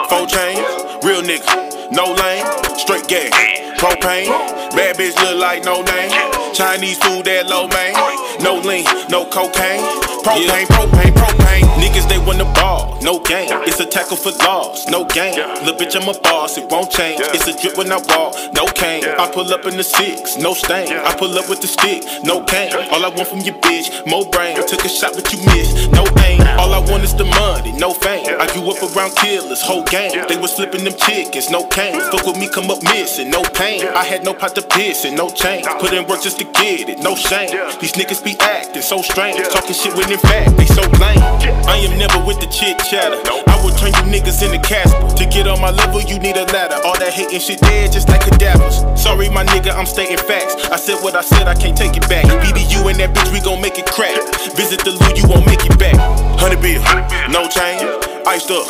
[0.08, 0.60] four chains.
[1.04, 2.44] Real nigga, no lane,
[2.76, 3.32] straight gas,
[3.78, 4.28] propane.
[4.74, 6.10] Bad bitch look like no name.
[6.54, 7.94] Chinese food that low main.
[8.42, 10.09] No lean, no cocaine.
[10.22, 11.64] Propane, propane, propane.
[11.80, 13.48] Niggas they wanna ball, no game.
[13.64, 15.34] It's a tackle for loss, no game.
[15.64, 17.20] Little bitch I'm a boss, it won't change.
[17.32, 19.04] It's a drip when I walk, no cane.
[19.04, 20.92] I pull up in the six, no stain.
[20.92, 22.72] I pull up with the stick, no cane.
[22.92, 24.56] All I want from your bitch, more brain.
[24.66, 26.40] Took a shot but you missed, no aim.
[26.58, 28.26] All I want is the money, no fame.
[28.38, 30.12] I grew up around killers, whole game.
[30.28, 31.98] They was flipping them chickens, no cane.
[32.12, 33.86] Fuck with me, come up missing, no pain.
[33.86, 35.64] I had no pot to piss and no chain.
[35.80, 37.50] Put in work just to get it, no shame.
[37.80, 41.22] These niggas be acting so strange, talking shit in fact they so lame.
[41.70, 43.18] I am never with the chit chatter.
[43.46, 44.98] I will turn you niggas into Casper.
[45.16, 46.82] To get on my level, you need a ladder.
[46.84, 48.82] All that hating shit dead, just like cadavers.
[48.98, 50.56] Sorry, my nigga, I'm stating facts.
[50.70, 52.26] I said what I said, I can't take it back.
[52.26, 54.18] BBU and that bitch, we gon' make it crack.
[54.56, 55.96] Visit the loo, you won't make it back.
[56.40, 56.82] Hundred bill,
[57.30, 57.86] no change,
[58.26, 58.66] iced up,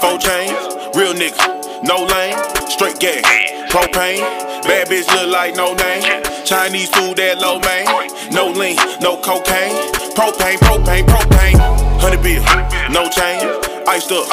[0.00, 0.52] four chains,
[0.94, 2.38] real nigga, no lane,
[2.70, 3.24] straight gas,
[3.70, 4.20] propane.
[4.64, 6.22] Bad bitch look like no name.
[6.44, 7.84] Chinese food that low main.
[8.32, 9.74] No lean, no cocaine.
[10.14, 11.58] Propane, propane, propane.
[12.00, 12.42] Hundred bill,
[12.90, 13.44] no change.
[13.86, 14.26] Iced up,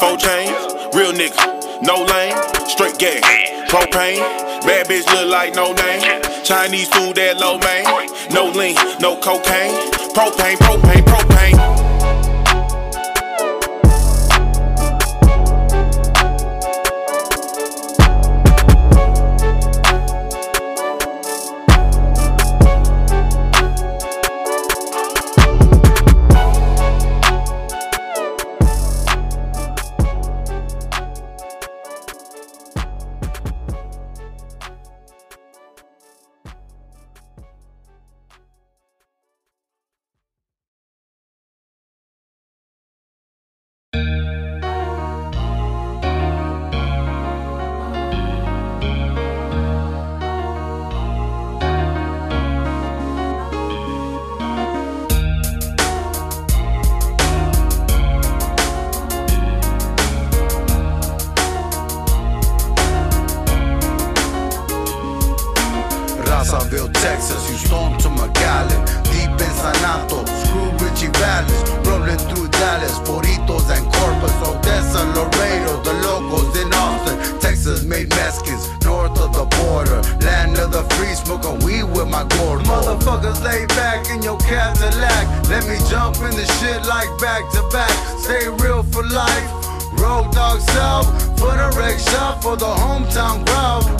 [0.00, 0.50] four chains.
[0.94, 2.34] Real nigga, no lane,
[2.68, 3.22] straight gas,
[3.70, 4.18] propane.
[4.66, 6.22] Bad bitch look like no name.
[6.42, 7.84] Chinese food that low main,
[8.32, 9.74] no lean, no cocaine.
[10.14, 11.85] Propane, propane, propane.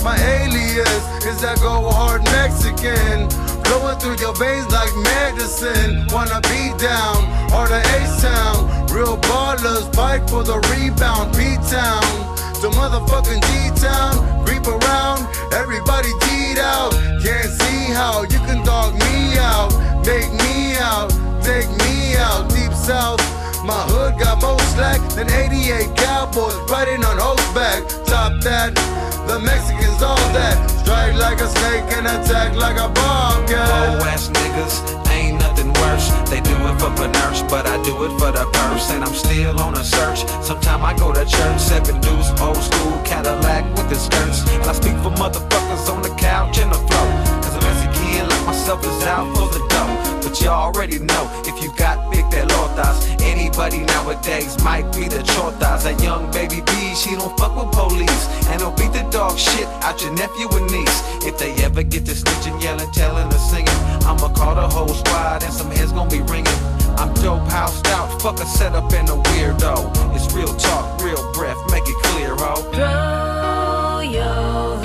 [0.07, 3.29] My alias is that go hard Mexican.
[3.67, 6.07] Flowing through your veins like medicine.
[6.15, 8.87] Wanna be down, or the A-Town.
[8.95, 11.37] Real ballers fight for the rebound.
[11.37, 12.07] B-Town
[12.63, 14.47] to motherfucking G-Town.
[14.47, 16.93] Creep around, everybody G'd out.
[17.23, 19.75] Can't see how you can dog me out.
[20.07, 21.11] Make me out,
[21.43, 22.49] take me out.
[22.51, 23.21] Deep south.
[23.67, 27.83] My hood got more slack than 88 cowboys riding on horseback.
[28.07, 28.71] Top that,
[29.27, 30.57] the Mexicans all that.
[30.81, 33.69] Strike like a snake and attack like a bobcat.
[33.91, 34.75] Old ass niggas
[35.11, 36.09] ain't nothing worse.
[36.31, 38.91] They do it for the nurse, but I do it for the purse.
[38.91, 40.27] And I'm still on a search.
[40.43, 44.47] Sometime I go to church, seven deuce, old school Cadillac with the skirts.
[44.55, 47.09] And I speak for motherfuckers on the couch and the floor.
[47.43, 50.06] Cause a Mexican like myself is out for the dough.
[50.27, 55.87] But you already know if you got big pelotas, anybody nowadays might be the chotas.
[55.87, 58.27] A young baby B, she don't fuck with police.
[58.49, 60.99] And don't beat the dog shit out your nephew and niece.
[61.25, 65.45] If they ever get to snitching, yelling, telling, or singing, I'ma call the whole squad
[65.45, 66.59] and some heads gon' be ringing.
[66.99, 70.17] I'm dope, housed out, fuck a setup and a weirdo.
[70.17, 72.67] It's real talk, real breath, make it clear, ho.
[72.75, 74.76] Throw your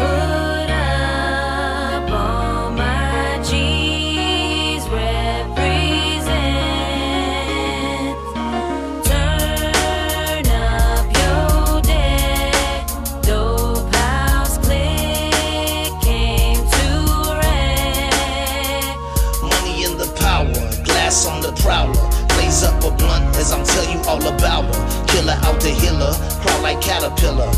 [24.43, 24.63] all.
[25.07, 27.49] Killer out the hiller, crawl like caterpillar.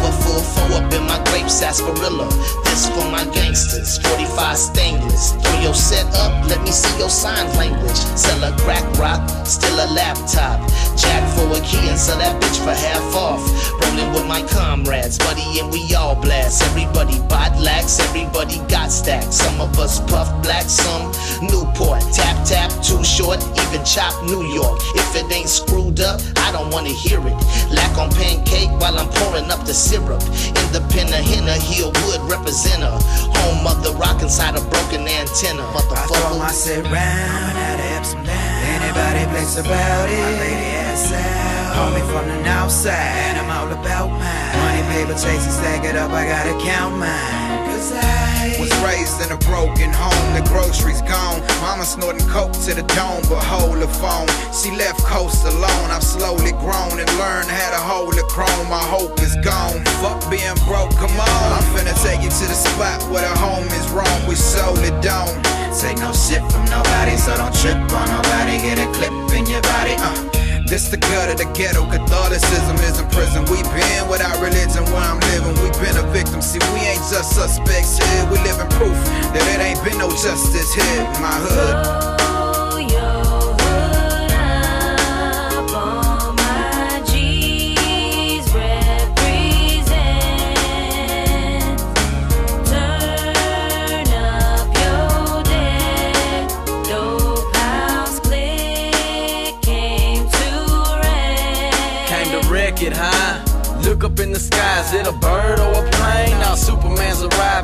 [0.00, 2.28] Full four up in my grape sarsaparilla.
[2.64, 5.32] This for my gangsters, 45 stainless.
[5.32, 8.00] Throw your set up, let me see your sign language.
[8.16, 10.60] Sell a crack rock, still a laptop.
[10.96, 13.42] Jack for a key and sell that bitch for half off.
[13.82, 16.62] Rolling with my comrades, buddy, and we all blast.
[16.62, 19.36] Everybody bot lax, everybody got stacks.
[19.36, 22.02] Some of us puff black, some Newport.
[22.12, 24.80] Tap tap, too short, even chop New York.
[24.94, 27.36] If it ain't screwed up, I don't wanna hear it.
[27.70, 30.22] Lack on pancake while I'm pouring up the syrup.
[30.62, 32.94] Independent henna, heel wood representer.
[33.42, 35.66] Home of the rock inside a broken antenna.
[35.66, 36.38] I throw Motherfucker.
[36.38, 37.58] my shit round,
[37.98, 38.62] up some down.
[38.78, 40.18] Anybody place about it?
[40.18, 41.39] My lady ass out.
[41.70, 42.94] Homie from the north side,
[43.30, 44.56] and I'm all about mine.
[44.58, 47.66] Money, paper, chasing, stack it up, I gotta count mine.
[47.70, 51.40] Cause I Was raised in a broken home, the groceries gone.
[51.62, 54.28] Mama snorting coke to the dome, but hold the phone.
[54.52, 55.88] She left coast alone.
[55.94, 58.66] I've slowly grown and learned how to hold the chrome.
[58.68, 59.80] My hope is gone.
[60.02, 61.46] Fuck being broke, come on.
[61.56, 64.18] I'm finna take you to the spot where the home is wrong.
[64.26, 65.32] We sold it don't.
[65.78, 68.58] Take no shit from nobody, so don't trip on nobody.
[68.58, 69.94] Get a clip in your body.
[69.96, 70.39] Uh,
[70.70, 71.84] this the gut of the ghetto.
[71.90, 73.42] Catholicism is a prison.
[73.50, 75.58] We been without religion where I'm living.
[75.58, 76.40] We been a victim.
[76.40, 78.24] See, we ain't just suspects here.
[78.30, 78.94] We living proof
[79.34, 82.19] that it ain't been no justice here in my hood.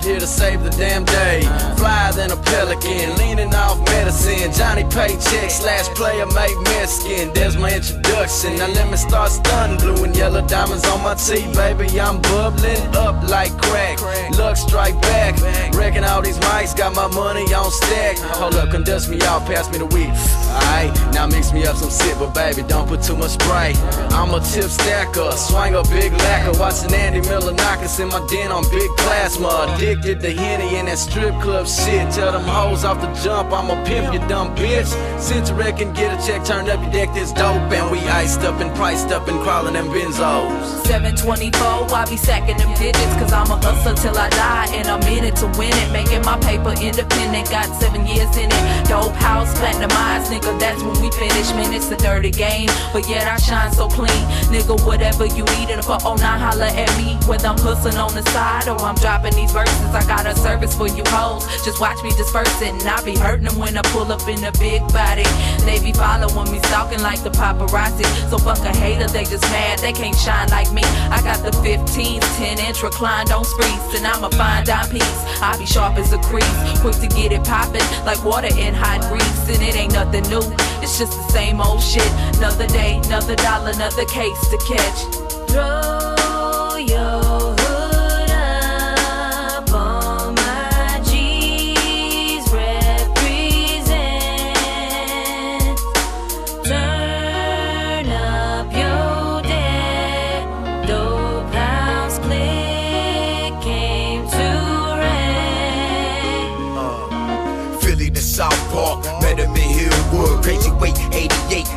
[0.07, 1.43] Here to save the damn day.
[1.77, 4.53] Flyer than a pelican, leaning off medicine.
[4.53, 7.35] Johnny Paycheck slash player make Mexican.
[7.35, 8.57] There's my introduction.
[8.57, 9.79] Now let me start stunning.
[9.79, 12.01] Blue and yellow diamonds on my teeth, baby.
[12.01, 13.99] I'm bubbling up like crack.
[14.39, 15.35] Luck strike back.
[15.75, 18.17] Wrecking all these mics, got my money on stack.
[18.39, 20.15] Hold up, conduct me out, pass me the weed.
[21.17, 23.77] Now mix me up some sip, but baby, don't put too much Sprite.
[24.13, 26.59] I'm a tip stacker, swing a big lacquer.
[26.59, 29.73] Watching Andy Miller knock us in my den on big plasma.
[29.75, 32.13] Addicted to Henny and that strip club shit.
[32.13, 34.93] Tell them hoes off the jump, I'm a pimp, you dumb bitch.
[35.19, 37.73] Since reckon, get a check, turn up your deck, this dope.
[37.73, 40.85] And we iced up and priced up and crawling them benzos.
[40.85, 45.03] 724, I be sacking them digits, cause I'm a hustler till I die, and I'm
[45.09, 45.93] in it to win it.
[45.93, 48.89] Making my paper independent, got seven years in it.
[48.89, 51.51] Dope house, platinum eyes, nigga, that's when we finish.
[51.55, 54.23] Man, it's a dirty game, but yet I shine so clean.
[54.53, 57.19] Nigga, whatever you need, and for 09, holla at me.
[57.27, 60.75] Whether I'm hustling on the side or I'm dropping these verses, I got a service
[60.77, 61.45] for you hoes.
[61.65, 64.43] Just watch me disperse it, and I be hurting them when I pull up in
[64.45, 65.27] a big body.
[65.65, 68.07] They be following me, stalking like the paparazzi.
[68.31, 70.83] So fuck a hater, they just mad, they can't shine like me.
[71.11, 75.19] I got the 15, 10 inch reclined on sprees, and I'm a fine dime piece.
[75.43, 76.47] I be sharp as a crease,
[76.81, 80.36] quick to get it poppin' like water in hot grease, and it ain't nothing new.
[80.83, 82.11] It's just the same old shit.
[82.37, 84.99] Another day, another dollar, another case to catch.
[85.49, 86.26] Throw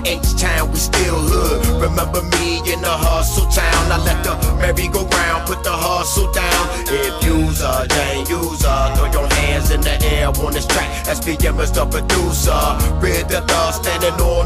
[0.10, 1.62] H-Town, we still hood.
[1.82, 3.92] Remember me in the hustle town.
[3.94, 6.64] I let the merry-go-round put the hustle down.
[6.90, 10.90] If you's a Jane user, throw your hands in the air on this track.
[11.06, 12.58] SPM is the producer.
[12.98, 14.39] Red the thug standing on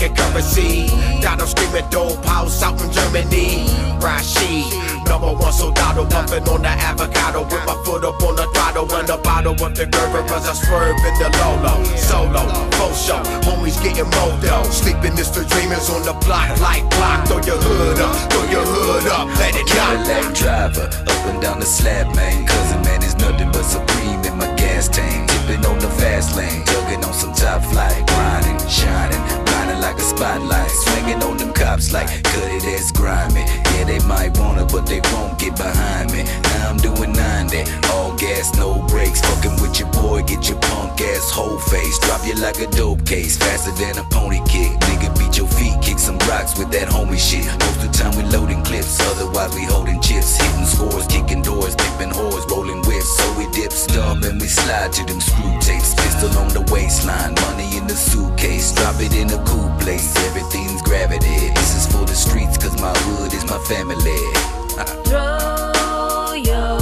[0.00, 0.86] making currency.
[1.20, 3.66] Them screaming dope house out in Germany.
[4.00, 4.72] Rashid,
[5.06, 9.08] number one soldado, bumping on the avocado with my foot up on the throttle and
[9.08, 11.84] the bottle of the Gerber as I swerve in the Lolo.
[11.96, 12.44] Solo,
[12.76, 14.62] full show, homies getting modo.
[14.70, 17.26] Sleeping is for dreamers on the block like block.
[17.26, 19.66] Throw your hood up, throw your hood up, let it.
[19.66, 22.46] Cadillac driver, up and down the slab, man.
[22.46, 25.28] Cousin, man, is nothing but supreme in my gas tank.
[25.30, 30.02] Tipping on the fast lane, jugging on some top flight, grinding, shining, blinding like a
[30.02, 30.70] spotlight.
[30.70, 33.40] Swinging on them cops like cut it as grimy.
[33.74, 36.24] Yeah, they might want it, but they won't get behind me.
[36.24, 39.20] Now I'm doing 90, all gas, no brakes.
[39.20, 41.98] Fucking with your boy, get your punk ass whole face.
[42.00, 44.72] Drop you like a dope case, faster than a pony kick.
[44.88, 47.46] Nigga, beat your feet, kick some rocks with that homie shit.
[47.60, 51.74] Most of the time we loading clips, otherwise we holding chips, hitting scores, kicking doors,
[51.76, 53.08] pimping whores, rolling whips.
[53.16, 55.94] So we dip, stump, and we slide to them screw tapes.
[55.94, 58.72] Pistol on the waistline, money in the suitcase.
[58.72, 61.50] Drop it in a cool place, everything's gravity.
[61.54, 64.20] This is for the streets, cause my hood is my family.
[65.04, 66.79] Throw your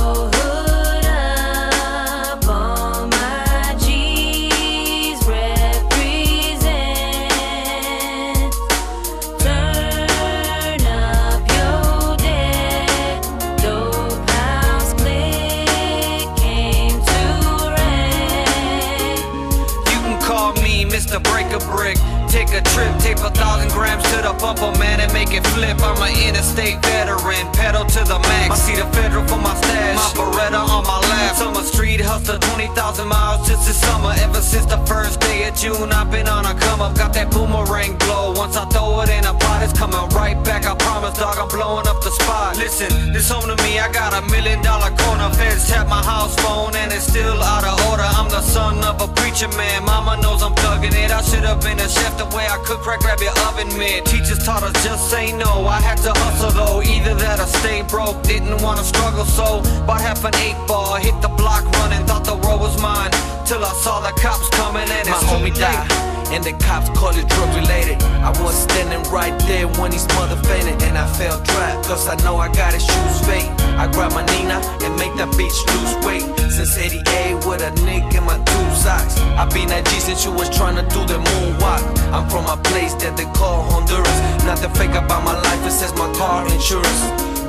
[22.79, 25.79] trip, tape a thousand grams to the bumper, man, and make it flip.
[25.83, 28.51] I'm an interstate veteran, pedal to the max.
[28.51, 31.37] I see the federal for my stash, my Beretta on my lap.
[31.37, 34.13] Summer street hustler, 20,000 miles just this summer.
[34.19, 36.97] Ever since the first day of June, I've been on a come up.
[36.97, 38.33] Got that boomerang glow.
[38.37, 40.67] Once I throw it in a pot, it's coming right back.
[40.67, 42.57] I promise, dog, I'm blowing up the spot.
[42.57, 45.31] Listen, this home to me, I got a million dollar corner.
[45.35, 48.09] Feds tap my house phone, and it's still out of order.
[48.19, 49.85] I'm the son of a preacher man.
[49.85, 51.11] Mama knows I'm thugging it.
[51.11, 54.05] I should have been a chef the way I cook crack, grab your oven mitt.
[54.05, 55.67] Teachers taught us just say no.
[55.67, 58.23] I had to hustle though, either that or stay broke.
[58.23, 60.97] Didn't wanna struggle, so bought half an eight ball.
[60.97, 63.11] Hit the block running, thought the road was mine.
[63.47, 66.18] Till I saw the cops coming and his homie died.
[66.31, 68.03] And the cops call it drug related.
[68.21, 70.83] I was standing right there when these mother fainted.
[70.83, 73.49] And I felt dry, cause I know I got his shoes fake.
[73.81, 76.25] I grab my Nina and make that bitch lose weight.
[76.51, 79.17] Since 88 with a nick in my two socks.
[79.41, 81.83] I been at G since you was trying to do the moonwalk.
[82.13, 84.19] I'm from a place that they call Honduras.
[84.45, 87.03] Nothing fake about my life, it says my car insurance.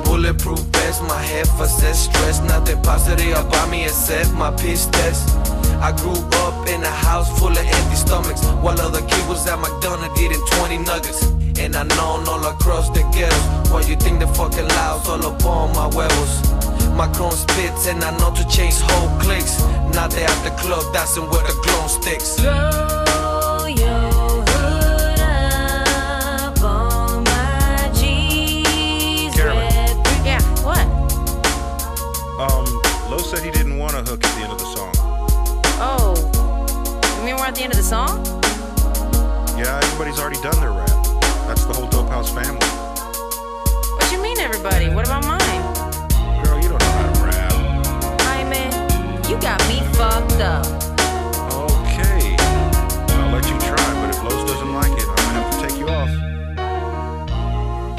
[0.04, 2.40] Bulletproof vest, my head for stress.
[2.40, 5.59] Nothing positive about me except my piss test.
[5.80, 6.12] I grew
[6.44, 10.44] up in a house full of empty stomachs While other kids was at McDonald's eating
[10.58, 11.24] 20 nuggets.
[11.58, 15.72] And I known all across the ghettos Why you think the fucking loud all upon
[15.74, 16.50] my huevos
[16.96, 19.60] my chrome spits and I know to change whole cliques
[19.94, 22.36] Now they at the club dancing with the glow sticks
[37.50, 38.24] at the end of the song?
[39.58, 40.88] Yeah, everybody's already done their rap.
[41.48, 42.64] That's the whole Dope House family.
[43.96, 44.88] What you mean, everybody?
[44.88, 45.62] What about mine?
[46.44, 47.52] Girl, you don't know how to rap.
[48.22, 48.70] Hi, man.
[49.28, 50.64] You got me fucked up.
[51.50, 52.36] Okay.
[53.18, 55.76] I'll let you try, but if Los doesn't like it, I'm gonna have to take
[55.76, 56.10] you off.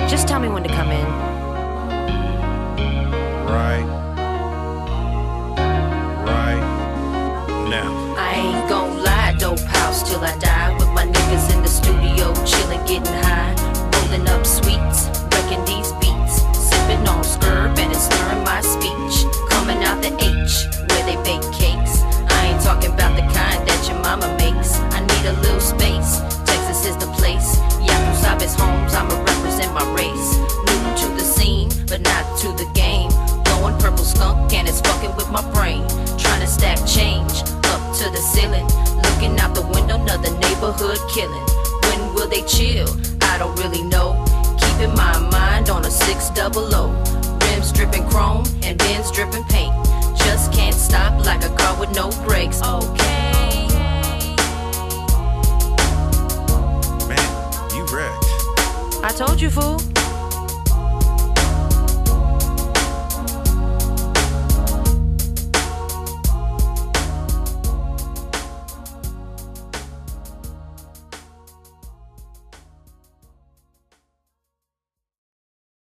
[0.09, 1.05] Just tell me when to come in.
[3.51, 3.83] Right.
[6.23, 6.63] Right.
[7.69, 8.15] Now.
[8.17, 9.00] I ain't gon' lie, dope
[9.91, 10.73] house till I die.
[10.77, 13.53] With my niggas in the studio, chillin', getting high.
[13.93, 16.35] Rolling up sweets, wrecking these beats.
[16.55, 19.15] Sipping on scurb and it's slurring my speech.
[19.49, 20.53] Coming out the H,
[20.89, 22.03] where they bake cakes.
[22.31, 24.79] I ain't talking about the kind that your mama makes.
[24.95, 26.19] I need a little space.
[26.47, 27.59] Texas is the place.
[27.87, 30.29] Yapu Sabes homes, I'ma represent my race.
[30.67, 33.11] New to the scene, but not to the game.
[33.43, 35.83] Blowing purple skunk and it's fucking with my brain.
[36.17, 38.67] Trying to stack change up to the ceiling.
[39.21, 41.45] Looking out the window, another neighborhood killing.
[41.83, 42.87] When will they chill?
[43.21, 44.17] I don't really know.
[44.59, 46.89] Keeping my mind on a six double O.
[47.43, 49.71] Rims dripping chrome and bins dripping paint.
[50.17, 52.63] Just can't stop like a car with no brakes.
[52.63, 53.67] Okay.
[57.07, 58.25] Man, you wrecked.
[59.03, 59.90] I told you, fool.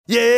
[0.10, 0.37] Yeah!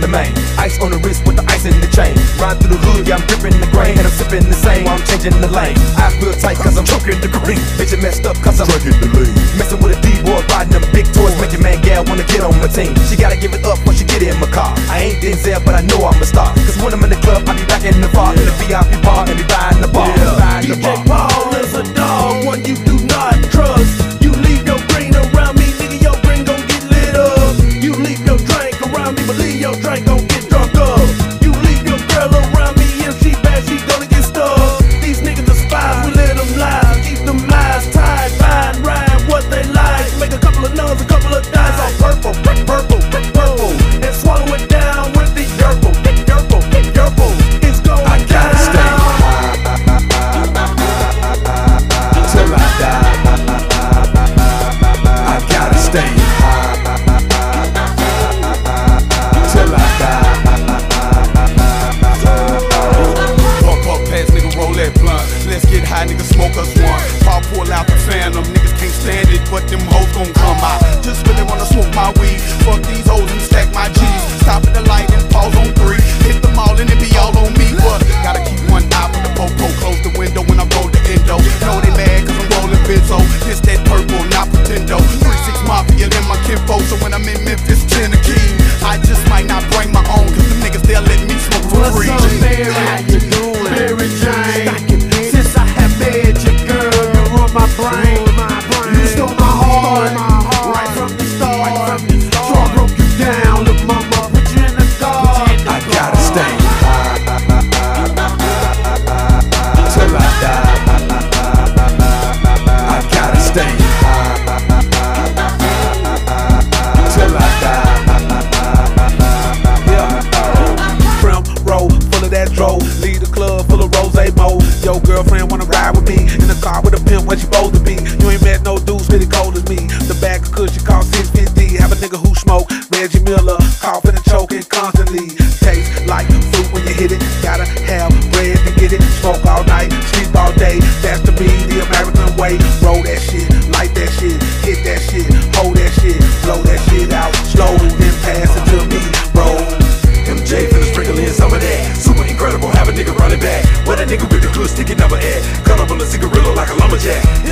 [0.00, 0.32] The main.
[0.56, 2.16] Ice on the wrist with the ice in the chain.
[2.40, 3.96] Ride through the hood, yeah, I'm dripping the grain.
[4.00, 5.76] And I'm sipping the same while I'm changing the lane.
[6.00, 7.60] Eyes real tight cause I'm choking the green.
[7.76, 9.34] Bitch, it messed up cause I'm drinking the lean.
[9.60, 11.36] Messing with a D-boy, riding them big toys.
[11.40, 12.96] Make your man gal wanna get on my team.
[13.08, 14.72] She gotta give it up when she get in my car.
[14.88, 16.52] I ain't Denzel, but I know I'm a star.
[16.66, 18.32] Cause when I'm in the club, I be back in the bar.
[18.36, 20.08] In the VIP bar, and be buying the bar.
[20.08, 21.28] Buying the DJ bar.
[21.28, 22.99] Paul is a dog, one you do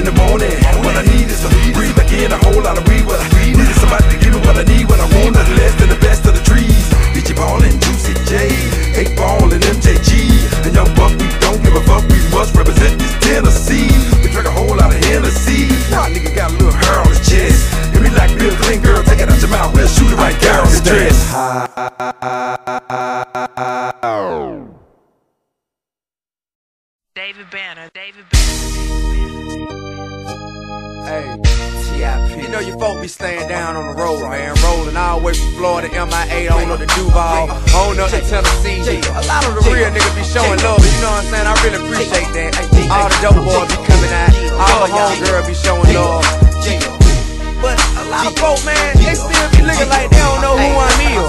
[0.09, 3.05] the morning, what I need is some breathe back in a whole lot of weed.
[3.05, 5.57] What I need is somebody to give me what I need when I want nothing
[5.61, 6.89] less than the best of the trees.
[7.13, 8.49] DJ ballin', Juicy J,
[8.97, 10.33] Eight Ball and MJG.
[10.65, 12.09] And young buck, we don't give a fuck.
[12.09, 13.93] We must represent this Tennessee.
[14.25, 15.69] We drink a whole lot of Hennessy.
[15.93, 17.69] Now nigga got a little hair on his chest.
[17.93, 19.77] Hit me like Bill Clinton, girl, take it out your mouth.
[19.77, 21.19] We'll shoot it right there on his dress.
[27.13, 28.25] David Banner, David
[31.09, 34.53] You know your folk be staying down on the road, man.
[34.61, 38.85] Rolling all the way from Florida, MIA, on up to Duval, on up to Tennessee.
[39.17, 41.49] A lot of the real niggas be showing love, you know what I'm saying?
[41.49, 42.61] I really appreciate that.
[42.93, 46.25] All the dope boys be coming out, all the homegirls be showing love.
[47.65, 50.69] But a lot of folk, man, they still be looking like they don't know who
[50.77, 51.25] I is.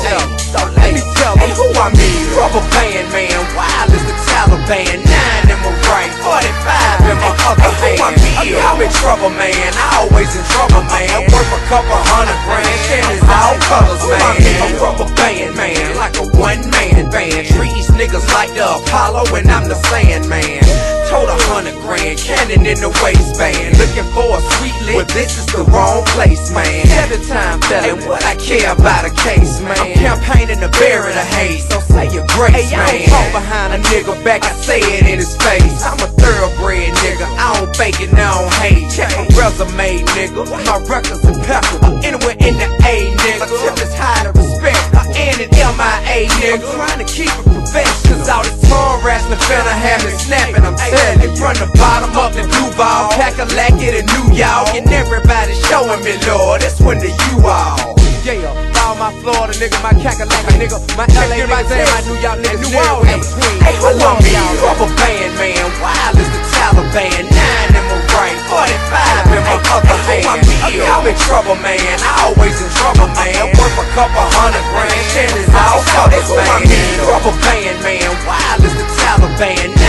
[0.52, 2.36] So let me tell them who I is.
[2.36, 5.08] Rubber band, man, wild as the Taliban.
[5.08, 7.99] Nine right, 45 in my other hand.
[7.99, 9.72] I'm in trouble, man.
[9.76, 11.28] I always in trouble, man.
[11.32, 12.80] Worth a couple hundred grand.
[12.88, 14.39] Candies all colors, man.
[14.64, 17.47] A rubber band, man, like a one-man band.
[17.47, 20.99] Treat these niggas like the Apollo and I'm the Sandman.
[21.10, 23.82] Told a hundred grand, cannon in the waistband.
[23.82, 26.86] Looking for a sweet lick, but this is the wrong place, man.
[27.01, 29.74] Every time felon, what I care about a case, man.
[29.74, 32.86] I'm campaigning to bury the hate, so say your grace, hey, man.
[32.86, 35.82] I don't talk behind a nigga back, I say it in his face.
[35.82, 38.86] I'm a thoroughbred nigga, I don't fake it, I don't hate.
[38.93, 40.45] Check my resume, nigga.
[40.45, 42.05] My records impeccable.
[42.05, 43.49] Anywhere in the A, nigga.
[43.49, 44.79] Tip is high to respect.
[44.96, 46.60] I N and MIA, nigga.
[46.60, 48.20] I'm trying to keep it professional.
[48.20, 50.66] Cause all this tongue wrestling finna have me snapping.
[50.66, 54.36] I'm telling you, from the bottom up to Duval, pack a lack it in New
[54.36, 54.74] York.
[54.76, 58.00] And everybody showing me, Lord, it's when the you all.
[58.28, 58.52] Yeah,
[58.84, 62.68] all my Florida nigga, my Kakalaka nigga, my LA niggas and my New York niggas,
[62.68, 62.76] New
[63.24, 63.58] between.
[63.64, 64.36] Hey, who want me?
[64.60, 66.49] Rubber band, man, wild as the
[66.90, 67.30] Taliban.
[67.30, 70.38] Nine in my right, 45 in my other hand.
[70.40, 73.46] I'm in trouble, man, I always in trouble, man.
[73.58, 76.66] Worth a couple hundred grand, chances all colors, man.
[77.06, 79.89] Rubber band, man, wild as the Taliban.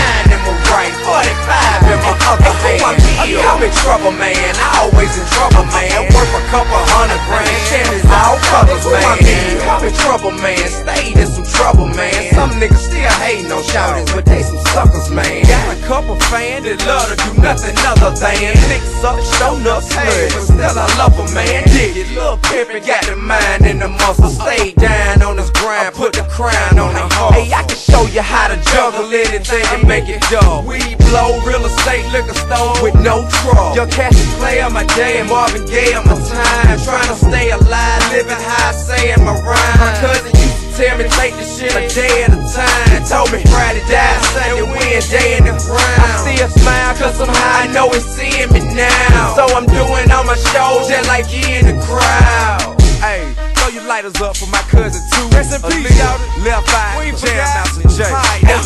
[0.70, 3.00] Nine in my right, 45 in my other hand.
[3.20, 6.06] I'm in trouble, man, I always in trouble, man.
[6.14, 9.18] Worth a couple hundred grand, chances all colors, man.
[9.66, 12.34] I'm in trouble, man, stayed in some trouble, man.
[12.34, 15.42] Some niggas still hating on shouters, but they some suckers, man.
[15.46, 19.84] Got a couple fans that love to do nothing other than mix up, show enough
[19.84, 21.66] slut, but still I love a man.
[21.74, 24.30] Dig it, little pimpin' got the mind and the muscle.
[24.30, 24.46] Uh-huh.
[24.46, 27.34] Stay down on his grind, put the crown on the heart.
[27.34, 30.59] Hey, I can show you how to juggle anything and make it dull.
[30.66, 33.74] We blow real estate liquor store with no trouble.
[33.74, 36.78] Your cash is play on my day and Marvin Gaye on my time.
[36.84, 39.78] Trying to stay alive, living high, saying my rhyme.
[39.80, 42.86] My cousin used to tell me take this shit a day at a time.
[42.92, 46.02] He Told me Friday die, Sunday win, day in the grind.
[46.02, 49.34] I see a smile cause somehow I know it's seeing me now.
[49.34, 52.76] So I'm doing all my shows just like you in the crowd.
[53.00, 55.26] Hey, throw your lighters up for my cousin too.
[55.34, 56.20] Rest in peace, y'all.
[56.44, 57.38] Left eye, jam out to J.
[57.40, 57.69] Now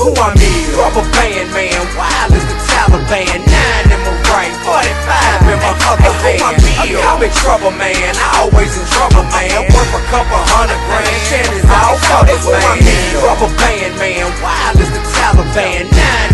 [0.04, 0.68] who I mean?
[0.76, 1.80] Rubber band, man.
[1.96, 3.40] Wild as the Taliban.
[3.40, 6.44] Nine in my right, 45 in my other hand.
[6.44, 8.12] I'm in trouble, man.
[8.12, 9.64] I always in trouble, man.
[9.72, 11.20] Worth a couple hundred grand.
[11.32, 12.84] Chances all colors, man.
[13.24, 14.28] Rubber band, man.
[14.44, 15.88] Wild as the Taliban.
[15.88, 16.33] Nine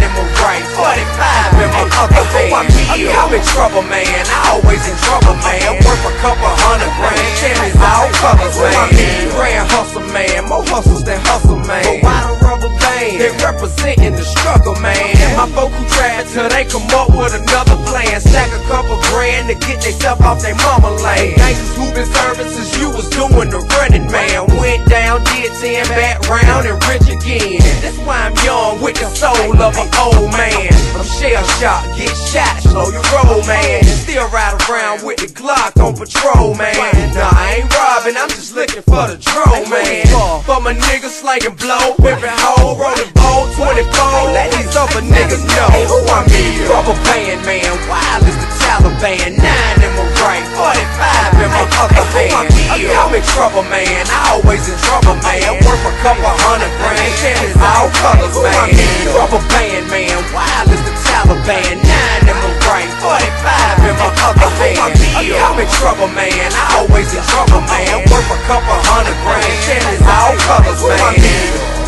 [0.56, 2.70] in 45 in my other hand.
[2.90, 4.06] I'm in trouble, man.
[4.26, 5.78] I always in trouble, man.
[5.84, 7.30] Worth a couple hundred grand.
[7.38, 9.30] Chances all colors, man.
[9.36, 10.48] Grand hustle, man.
[10.48, 11.84] More hustles than hustle, man.
[11.84, 13.20] But why the rubber band?
[13.20, 14.96] They representing the struggle, man.
[14.96, 18.18] And my folk who try till they come up with another plan.
[18.20, 21.36] Stack a couple grand to get themselves off their mama lane.
[21.36, 24.46] Gangsters who been serving since you was doing the running, man.
[24.58, 27.60] Went down, did 10 back round and rich again.
[27.84, 30.39] That's why I'm young with the soul of an old man.
[30.40, 33.84] I'm shell shocked, get shot, slow your roll, man.
[33.84, 36.76] Still ride around with the Glock on patrol, man.
[37.12, 40.06] Nah, I ain't robbing, I'm just looking for the drone, man.
[40.48, 43.84] For my niggas slanging blow, pimping hole, rolling bowl, 24.
[44.32, 46.68] Let these other niggas know who I'm mean.
[46.72, 52.06] Rubber band, man, wild as the Taliban, nine in my right, 45 in my other
[52.14, 52.54] hand.
[52.70, 54.06] I'm in trouble, man.
[54.06, 55.58] I always in trouble, man.
[55.66, 57.10] Worth a couple hundred grand.
[57.18, 58.70] Shannon's all colors, man.
[59.10, 60.22] Rubber band, man.
[60.30, 64.86] Wild as the Taliban, nine in my right, 45 in my other hand.
[65.18, 66.30] I'm in trouble, man.
[66.30, 68.06] I always in trouble, man.
[68.06, 69.50] Worth a couple hundred grand.
[69.66, 71.79] Shannon's all colors, man.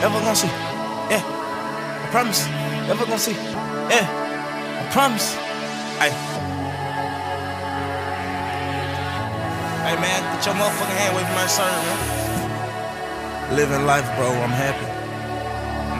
[0.00, 0.48] Never gonna see.
[1.12, 1.22] Yeah.
[2.04, 2.48] I promise.
[2.88, 3.36] Never gonna see.
[3.92, 4.08] Yeah.
[4.80, 5.34] I promise.
[6.00, 6.10] Hey.
[9.84, 13.56] Hey man, get your motherfucking hand away from my son, man.
[13.56, 14.30] Living life, bro.
[14.30, 14.86] I'm happy.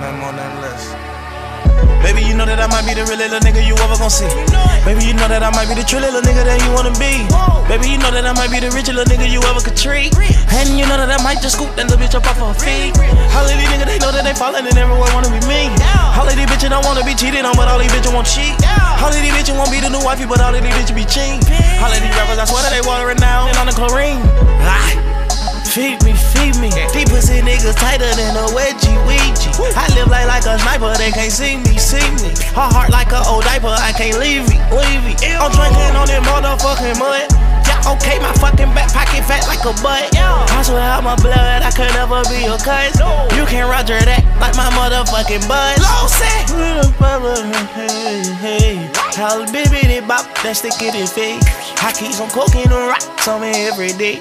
[0.01, 1.20] Nothing more, nothing less.
[2.01, 4.27] Baby, you know that I might be the real little nigga you ever gon' see.
[4.89, 7.29] Baby, you know that I might be the true little nigga that you wanna be.
[7.69, 10.17] Baby, you know that I might be the rich little nigga you ever could treat.
[10.57, 12.97] And you know that I might just scoop that little bitch up off her feet.
[13.37, 15.69] All these niggas, they know that they fallin' and everyone wanna be me.
[16.17, 18.57] All these bitches don't wanna be cheated on, but all these bitches won't cheat.
[18.99, 21.45] All these bitches won't be the new wifey, but all these bitches be cheap.
[21.85, 24.25] All these rappers, I swear that they watering now and on the chlorine.
[24.65, 25.10] Ah.
[25.71, 26.67] Feed me, feed me.
[26.91, 29.55] These pussy niggas tighter than a wedgie Ouija.
[29.79, 32.35] I live like like a sniper, they can't see me, see me.
[32.59, 35.23] Her heart like a old diaper, I can't leave it, leave it.
[35.39, 37.31] I'm drinking on that motherfucking mud.
[37.71, 40.11] Yeah, okay, my fucking back pocket fat like a butt.
[40.11, 40.43] Yeah.
[40.51, 43.07] I swear out my blood, I could never be your cousin.
[43.39, 45.79] You can roger that like my motherfucking buzz.
[47.79, 48.91] Hey, hey.
[49.15, 51.47] How bibbity bop, that stick it in fake.
[51.79, 54.19] I keep some coke in the rocks on me every day.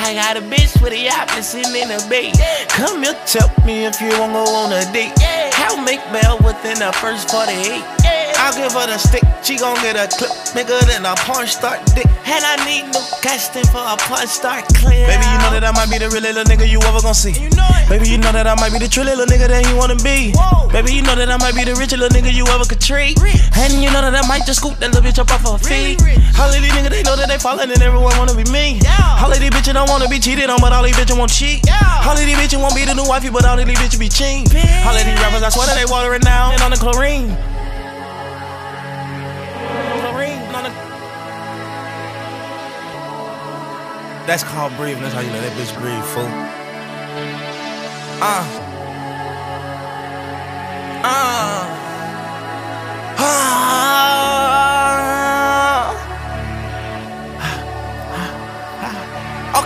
[0.00, 2.32] I got a bitch with a yacht and sitting in a bay.
[2.68, 5.12] Come here, tell me if you wanna go on a date.
[5.58, 7.97] I'll make bail within the first 48.
[8.38, 11.78] I'll give her the stick, she gon' get a clip bigger than a porn star
[11.94, 12.06] dick.
[12.28, 15.06] And I need no casting for a porn star clear.
[15.06, 17.34] Baby, you know that I might be the real little nigga you ever gon' see.
[17.88, 20.32] Baby, you know that I might be the true little nigga that you wanna be.
[20.72, 23.16] Baby, you know that I might be the rich little nigga you ever could treat.
[23.56, 26.00] And you know that I might just scoop that little bitch up off her feet.
[26.36, 28.80] All of these niggas, they know that they fallin' and everyone wanna be me.
[29.20, 31.64] All of these bitches don't wanna be cheated on, but all these bitches won't cheat.
[32.04, 34.08] All of these bitches won't be the new wifey, but all of these bitches be
[34.08, 34.48] cheap.
[34.84, 36.78] All of these rappers, I swear that they watering now and on the.
[36.78, 37.36] Chlorine,
[44.28, 45.02] That's called breathing.
[45.02, 46.28] That's how you know that bitch breathe, fool.
[48.20, 48.44] Ah.
[51.02, 51.64] Uh.
[53.22, 54.77] Uh.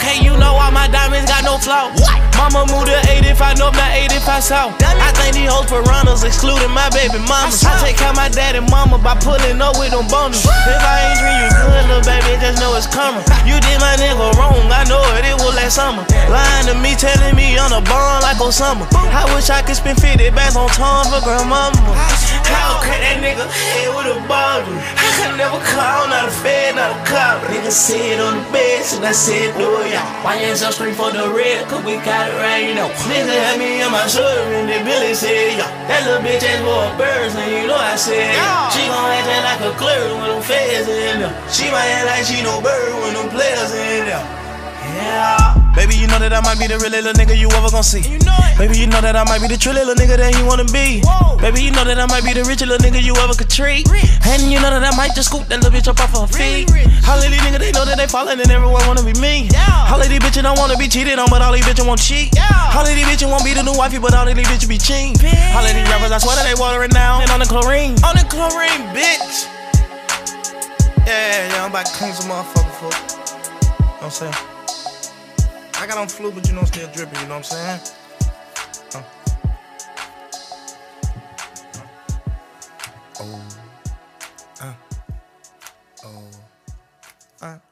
[0.03, 1.87] Okay, you know why my diamonds got no flaw.
[2.35, 4.75] Mama moved to 85 north, not 85 south.
[4.83, 7.63] I think these hoes piranhas, excluding my baby mamas.
[7.63, 10.43] I take care of my daddy mama by pulling up with them bonus.
[10.43, 13.23] If I ain't treat you good, little baby, just know it's coming.
[13.47, 16.03] You did my nigga wrong, I know it, it was last summer.
[16.27, 18.91] Lying to me, telling me on a bond like Osama.
[18.91, 21.79] I wish I could spend 50 bands on Tom for grandmama.
[22.49, 24.75] How could that nigga head with a bottle?
[24.75, 27.43] I could never call, not a fed, not a cop.
[27.51, 30.07] Nigga sit on the bench, and I said, do it, y'all.
[30.25, 32.91] My hands up straight for the red, cause we got it right now.
[33.07, 35.67] Nigga had me in my shoulder, and the Billy said, yo.
[35.91, 38.33] That little bitch ass for a birds, and you know I said,
[38.73, 41.35] She gon' act like a clear when them feds in there.
[41.51, 44.42] She might act like she no bird when them players in there.
[44.95, 45.73] Yeah.
[45.75, 48.05] Baby, you know that I might be the real little nigga you ever gon' see.
[48.61, 51.01] Baby, you know that I might be the true little nigga that you wanna be.
[51.41, 53.89] Baby, you know that I might be the rich little nigga you ever could treat.
[54.29, 56.69] And you know that I might just scoop that little bitch up off her feet.
[56.69, 59.49] Of these niggas, they know that they fallin' and everyone wanna be me.
[59.89, 62.37] All of these bitches don't wanna be cheated on, but all these bitches won't cheat.
[62.77, 64.77] All of these bitches won't be the new wifey, but all these bitches be.
[65.57, 67.97] All of these rappers, I swear that they watering now and on the chlorine.
[68.05, 69.49] On the chlorine, bitch.
[71.09, 72.95] Yeah, yeah, I'm about to clean some motherfucker foot.
[73.01, 74.52] You know what I'm saying?
[75.83, 77.81] I got on flu, but you know, I'm still dripping, you know what I'm saying?
[78.95, 79.05] Oh.
[84.61, 84.75] Uh.
[86.05, 86.31] Oh.
[87.41, 87.72] Uh.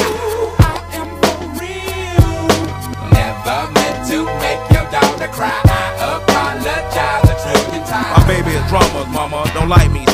[4.11, 5.55] to make your daughter cry.
[5.63, 8.11] I apologize a trillion times.
[8.17, 9.49] My baby is drama, mama.
[9.53, 10.10] Don't like me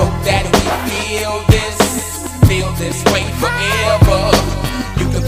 [0.00, 1.76] Hope that we feel this,
[2.48, 4.69] feel this way forever.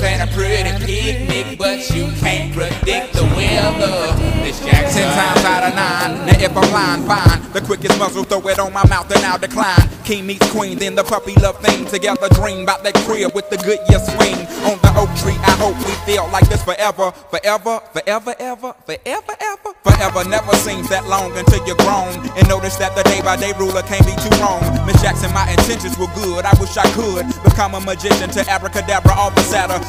[0.02, 4.10] Plan a pretty picnic, but you can't predict the weather.
[4.42, 5.00] Miss Jackson.
[5.00, 6.26] Ten times out of nine.
[6.26, 7.52] Now if I'm lying, fine.
[7.52, 9.88] The quickest muzzle, throw it on my mouth, and I'll decline.
[10.02, 11.86] King meets queen, then the puppy love thing.
[11.86, 14.34] Together dream about that crib with the good year swing.
[14.66, 17.12] On the oak tree, I hope we feel like this forever.
[17.30, 19.70] Forever, forever, ever, forever, ever.
[19.84, 22.10] Forever never seems that long until you're grown.
[22.34, 24.62] And notice that the day by day ruler can't be too wrong.
[24.86, 26.44] Miss Jackson, my intentions were good.
[26.44, 29.78] I wish I could become a magician to abracadabra all the sadder.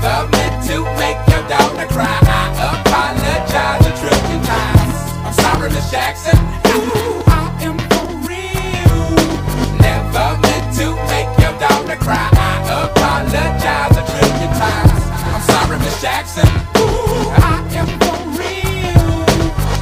[0.00, 2.06] Meant to make your daughter cry.
[2.06, 3.86] I apologize.
[5.26, 6.38] I'm sorry, Miss Jackson.
[6.38, 8.98] Ooh, I am for real.
[9.82, 12.30] Never meant to make your daughter cry.
[12.30, 13.98] I apologize.
[15.34, 16.46] I'm sorry, Miss Jackson.
[16.78, 19.10] Ooh, I am for real.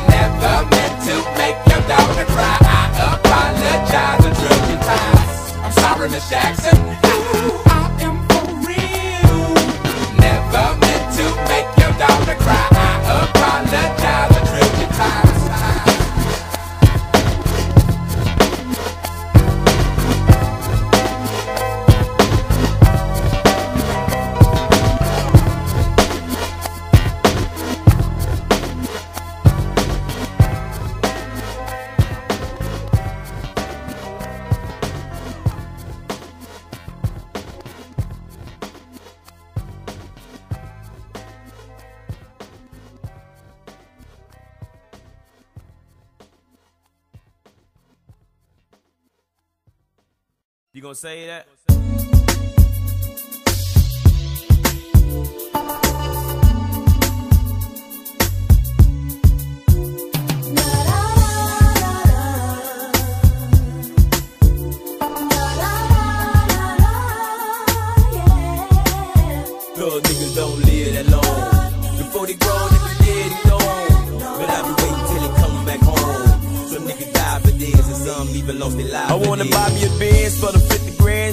[0.09, 2.57] Never meant to make your daughter cry.
[2.63, 4.25] I apologize.
[5.63, 7.06] I'm sorry, Miss Jackson.
[50.87, 51.49] Gonna say that?
[69.97, 71.97] Niggas don't live that long.
[71.99, 74.39] Before they dead gone.
[74.39, 76.69] But I be waiting till they come back home.
[76.69, 79.11] Some niggas die for this and some even lost their lives.
[79.11, 80.76] I wanna buy me a Benz for the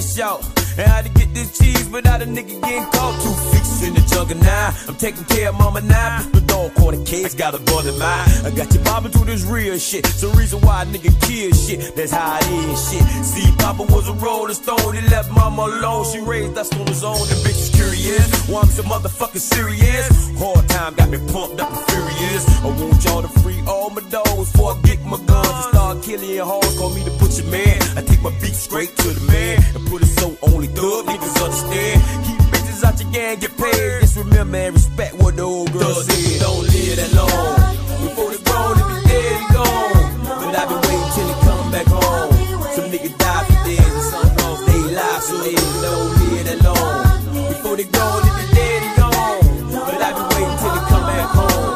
[0.02, 0.40] grand show.
[0.76, 3.14] And how to this cheese without a nigga getting caught.
[3.22, 4.04] Two fixes in the
[4.34, 4.74] now.
[4.88, 6.22] I'm taking care of mama now.
[6.32, 8.28] The dog corner case got a bun in mine.
[8.46, 10.06] I got you bobbing through this real shit.
[10.06, 11.94] It's the reason why a nigga kill shit.
[11.96, 13.04] That's how it is shit.
[13.24, 14.94] See, Papa was a rolling stone.
[14.94, 16.04] He left mama alone.
[16.12, 17.20] She raised us on his own.
[17.32, 18.48] And bitches curious.
[18.48, 20.08] Why I'm so motherfucking serious.
[20.38, 22.44] Hard time got me pumped up and furious.
[22.62, 26.02] I want y'all to free all my dogs before I get my guns and start
[26.02, 26.78] killing hoes.
[26.78, 27.82] Call me the butcher man.
[27.98, 31.44] I take my beat straight to the man and put it so only thug niggas
[31.44, 32.02] understand.
[32.26, 34.00] Keep bitches out your gang, get paid.
[34.00, 36.40] Just remember and respect what the old girl said.
[36.40, 37.76] don't live that long.
[38.04, 40.04] Before they grown, they be dead and gone.
[40.24, 42.32] But I've been waiting till they come back home.
[42.74, 47.48] Some niggas die for theirs and live, so they don't live that long.
[47.48, 49.42] Before they gone, if they dead, they gone.
[49.72, 51.74] But I be waiting till they come back home.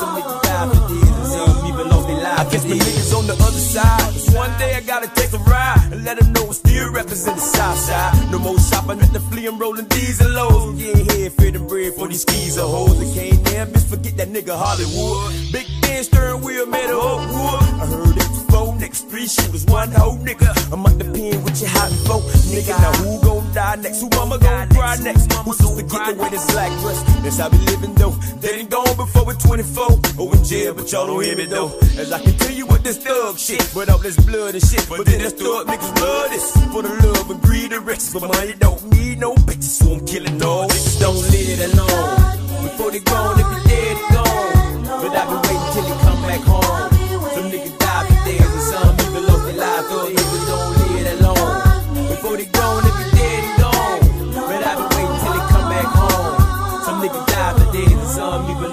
[0.00, 2.40] Some niggas die for this, and some even lost their lives.
[2.40, 4.10] I guess my niggas on the other side.
[4.34, 7.42] One day I gotta take a ride and let them know we still represent the
[7.42, 8.32] south side.
[8.32, 10.78] No more shopping at the flea and rolling and lows.
[10.78, 12.98] Getting head fed and bread for these skis or hoes.
[12.98, 15.52] They can't damn bitch forget that nigga Hollywood.
[15.52, 17.62] Big Ben steering wheel made of wood.
[17.82, 20.50] I heard it before, next three she was one whole nigga.
[20.72, 22.74] I'm the pen with your hot folk, nigga.
[22.80, 24.00] Now who gon' die next?
[24.00, 25.32] Who mama gon' cry next?
[25.44, 27.00] Who's supposed to get the way this black dress?
[27.22, 28.14] That's how we living though.
[28.40, 30.00] They done gone before we're 24.
[30.18, 31.70] Oh, in jail, but y'all don't hear me though.
[32.00, 34.84] As I continue with this thug shit, but all this blood and shit.
[34.88, 38.12] But then this thug niggas love this for the love and greed and riches.
[38.14, 41.00] But money don't need no bitches, so I'm killing all niggas.
[41.00, 42.64] Don't live that long.
[42.64, 44.82] Before they gone, if they dead, they gone.
[45.02, 46.90] But I be waiting till they come back home.
[47.34, 49.86] Some niggas die for theirs, and some even lost their lives.
[49.90, 52.08] Thug niggas don't live that long.
[52.08, 52.79] Before they gone,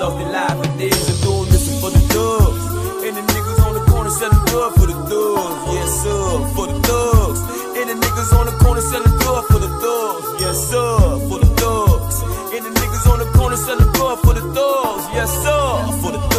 [0.07, 1.09] lost their lives for theirs.
[1.09, 2.63] I'm doing this for the thugs.
[3.05, 5.73] And the niggas on the corner selling drugs for the thugs.
[5.75, 6.23] Yes, sir,
[6.55, 7.39] for the thugs.
[7.77, 10.41] And the niggas on the corner selling drugs for the thugs.
[10.41, 10.89] Yes, sir,
[11.27, 12.15] for the thugs.
[12.55, 15.03] And the niggas on the corner selling drugs for the thugs.
[15.13, 16.36] Yes, sir, for the thugs.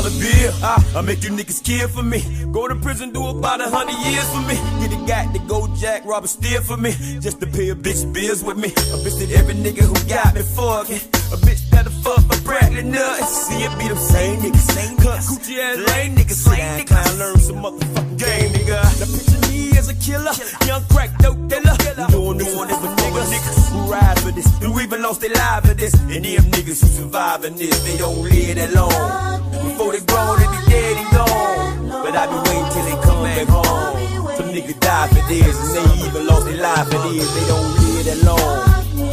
[0.00, 0.52] Dollar bill,
[0.96, 2.22] I, make you niggas kill for me.
[2.52, 4.56] Go to prison, do about a hundred years for me.
[4.80, 6.92] Get a guy to go jack, rob a steal for me.
[7.20, 8.68] Just to pay a bitch bills with me.
[8.68, 11.02] A bitch that every nigga who got me fucking.
[11.34, 13.46] A bitch that'll fuck for Bradley nuts.
[13.46, 14.66] See it be them same niggas.
[14.72, 16.40] Same Cut coochie ass lame niggas.
[16.48, 17.06] Same niggas.
[17.06, 18.78] I learn some motherfucking game, nigga.
[19.00, 20.32] Now picture me as a killer.
[20.66, 21.76] Young crack dope dealer.
[21.98, 23.59] I'm doing this one for niggas who
[23.90, 24.46] ride for this.
[24.62, 25.94] Who even lost their life for this.
[25.94, 29.42] And them niggas who surviving this, they don't live that long.
[29.50, 32.02] Before they grown, they be dead and gone.
[32.04, 34.36] But I be waiting till they come back home.
[34.36, 37.26] Some niggas die for this, and they even lost their life for this.
[37.34, 38.58] They don't live that long.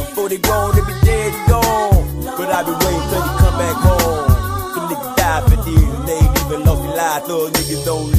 [0.06, 2.04] Before they grown, they be dead and gone.
[2.38, 4.30] But I be waiting till they come back home.
[4.74, 7.26] Some niggas die for this, and they even lost their life.
[7.26, 8.17] Those niggas don't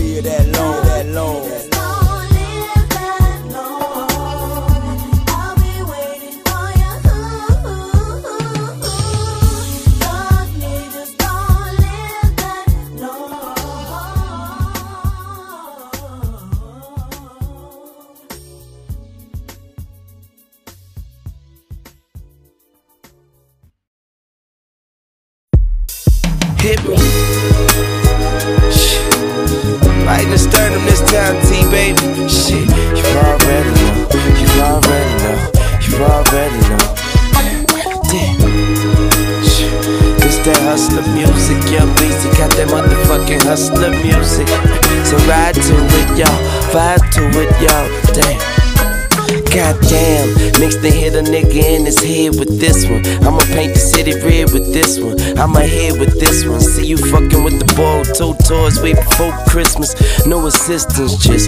[60.79, 61.38] No assistance, just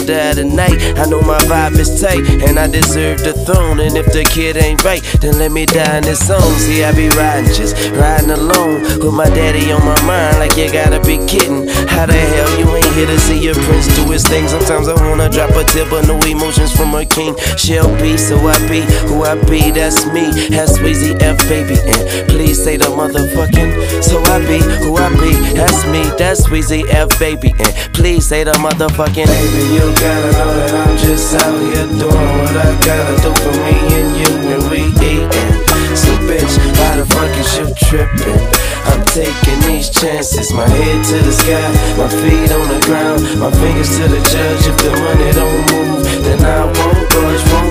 [0.00, 0.98] gon' die tonight.
[0.98, 3.80] I know my vibe is tight, and I deserve the throne.
[3.80, 6.52] And if the kid ain't right, then let me die in this song.
[6.58, 10.38] See, I be riding, just riding alone with my daddy on my mind.
[10.38, 11.68] Like you gotta be kidding.
[11.88, 14.48] How the hell you ain't here to see your prince do his thing?
[14.48, 17.36] Sometimes I wanna drop a tip, but no emotions from a king.
[17.56, 19.70] She'll be, so I be who I be.
[19.70, 20.30] That's me.
[20.48, 24.02] That's Weezy F baby, and please say the motherfucking.
[24.02, 25.32] So I be who I be.
[25.54, 26.02] That's me.
[26.16, 29.26] That's Weezy F baby, and please say the motherfucking.
[29.26, 33.54] Baby, you gotta know that I'm just out here doing what I gotta do for
[33.64, 35.50] me and you, and we eatin'.
[35.96, 38.40] So bitch, why the fuck is you trippin'?
[38.90, 41.68] I'm taking these chances, my head to the sky,
[41.98, 44.62] my feet on the ground, my fingers to the judge.
[44.66, 47.69] If the money don't move, then I won't budge, won't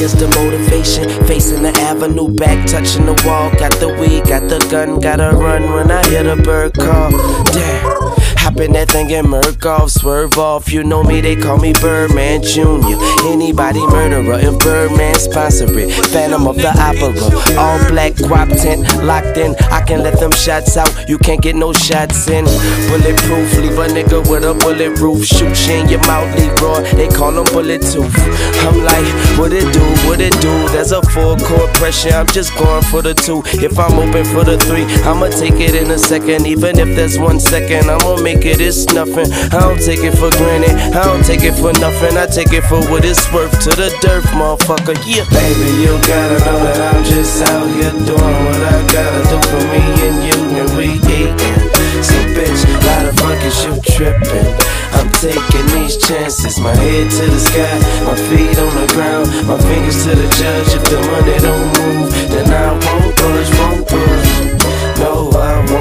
[0.00, 3.50] Is the motivation, facing the avenue, back touching the wall.
[3.58, 7.10] Got the weed, got the gun, gotta run when I hear the bird call.
[7.52, 8.29] Damn.
[8.40, 10.72] Hop in that thing and murk off, swerve off.
[10.72, 12.96] You know me, they call me Birdman Jr.
[13.28, 15.92] Anybody murderer, if Birdman sponsor it.
[16.06, 17.12] Phantom of the Opera,
[17.60, 19.54] all black guap tent, locked in.
[19.70, 22.46] I can let them shots out, you can't get no shots in.
[22.88, 25.26] Bulletproof, leave a nigga with a bullet roof.
[25.26, 28.16] Shoot you in your mouth, Leroy, they call him bullet tooth.
[28.64, 29.04] I'm like,
[29.38, 30.52] what it do, what it do?
[30.72, 33.42] There's a full court pressure, I'm just going for the two.
[33.60, 36.46] If I'm open for the three, I'ma take it in a second.
[36.46, 39.26] Even if there's one second, I'ma make make it, it's nothing.
[39.50, 42.14] I don't take it for granted, I don't take it for nothing.
[42.16, 44.94] I take it for what it's worth to the dirt, motherfucker.
[45.02, 49.38] Yeah, baby, you gotta know that I'm just out here doing what I gotta do
[49.50, 51.58] for me and you, and we eatin'.
[52.06, 54.50] So, bitch, why the fuck is you tripping?
[54.94, 57.76] I'm taking these chances, my head to the sky,
[58.06, 60.70] my feet on the ground, my fingers to the judge.
[60.78, 64.30] If the money don't move, then I won't budge, won't budge.
[65.00, 65.79] No, I won't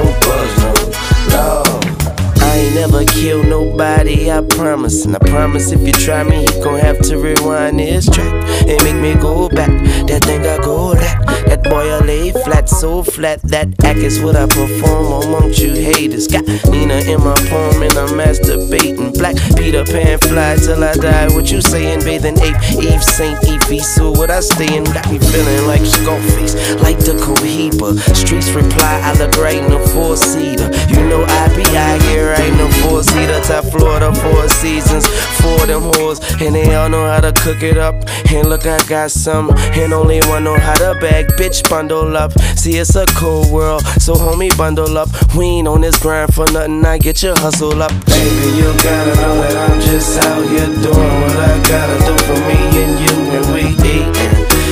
[2.70, 5.06] ain't never killed nobody, I promise.
[5.06, 8.34] And I promise if you try me, you gon' have to rewind this track
[8.68, 9.70] and make me go back.
[10.08, 11.26] That thing I go that.
[11.48, 13.41] That boy I lay flat, so flat.
[13.44, 16.28] That act is what I perform amongst you haters.
[16.28, 19.18] Got Nina in my palm and I'm masturbating.
[19.18, 21.28] Black Peter Pan fly till I die.
[21.34, 22.04] What you saying?
[22.04, 23.80] Bathing ape, Eve Saint Evie.
[23.80, 27.98] So what I stay in got me feeling like Scarface, like the Cohiba.
[28.16, 30.70] Streets reply, I look right in the four seater.
[30.94, 33.40] You know I be out here right in the four seater.
[33.41, 35.07] Top Florida, four seasons,
[35.41, 36.19] four them whores.
[36.45, 37.95] And they all know how to cook it up.
[38.31, 39.52] And look, I got some.
[39.73, 41.27] And only one know how to bag.
[41.38, 42.31] Bitch, bundle up.
[42.57, 43.81] See, it's a cold world.
[43.99, 45.10] So, homie, bundle up.
[45.36, 46.86] We ain't on this grind for nothing.
[46.86, 47.91] I get your hustle up.
[48.06, 52.40] Baby, you gotta know that I'm just out here doing what I gotta do for
[52.48, 53.19] me and you.
[53.38, 53.69] And we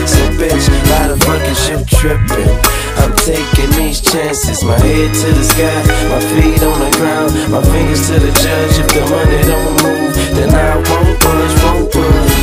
[0.08, 0.28] eating.
[0.28, 2.52] So, bitch, why the fuck is you tripping?
[2.98, 4.64] I'm taking these chances.
[4.64, 8.80] My head to the sky, my feet on the ground, my fingers to the judge.
[8.80, 12.36] If the money don't move, then I won't budge, won't budge.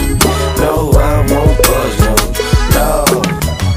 [0.61, 2.15] No, I won't budge, no,
[2.77, 3.05] no.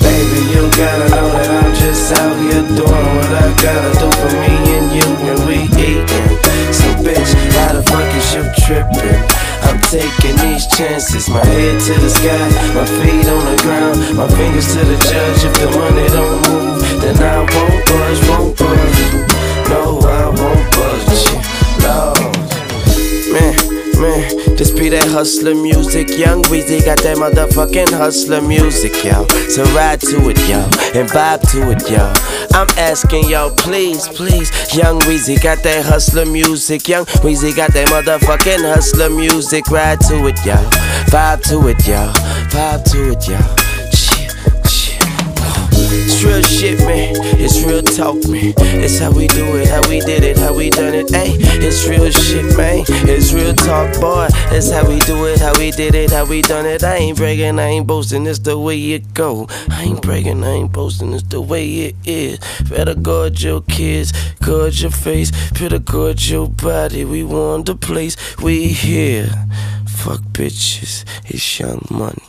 [0.02, 4.32] Baby, you gotta know that I'm just out here doing what I gotta do for
[4.44, 6.28] me and you, and we eating.
[6.72, 9.57] So, bitch, why the fuck is you tripping?
[9.68, 14.28] I'm taking these chances, my head to the sky, my feet on the ground, my
[14.28, 15.44] fingers to the judge.
[15.44, 19.02] If the money don't move, then I won't budge, won't budge.
[19.68, 21.28] No, I won't budge,
[21.84, 22.16] no.
[23.34, 23.56] Man,
[24.00, 26.10] man, this be that hustler music.
[26.10, 29.28] Young Weezy got that motherfucking hustler music, yo.
[29.50, 30.60] So ride to it, yo,
[31.00, 32.12] and vibe to it, yo.
[32.58, 34.50] I'm asking yo, please, please.
[34.76, 36.88] Young Weezy got that hustler music.
[36.88, 39.70] Young Weezy got that motherfucking hustler music.
[39.70, 40.56] Ride to it, yo.
[41.14, 42.12] Vibe to it, yo.
[42.50, 43.57] Vibe to it, yo.
[45.90, 47.16] It's real shit, man.
[47.40, 48.54] It's real talk, man.
[48.84, 51.10] It's how we do it, how we did it, how we done it.
[51.10, 52.86] Hey, it's real shit, man.
[53.08, 54.28] It's real talk, boy.
[54.52, 56.84] It's how we do it, how we did it, how we done it.
[56.84, 58.26] I ain't bragging, I ain't boasting.
[58.28, 59.48] It's the way it go.
[59.70, 61.14] I ain't bragging, I ain't boasting.
[61.14, 62.40] It's the way it is.
[62.70, 64.12] Better guard your kids,
[64.44, 65.32] guard your face.
[65.52, 67.06] Better guard your body.
[67.06, 68.18] We want the place.
[68.38, 69.30] We here.
[69.88, 71.06] Fuck bitches.
[71.26, 72.27] It's young money.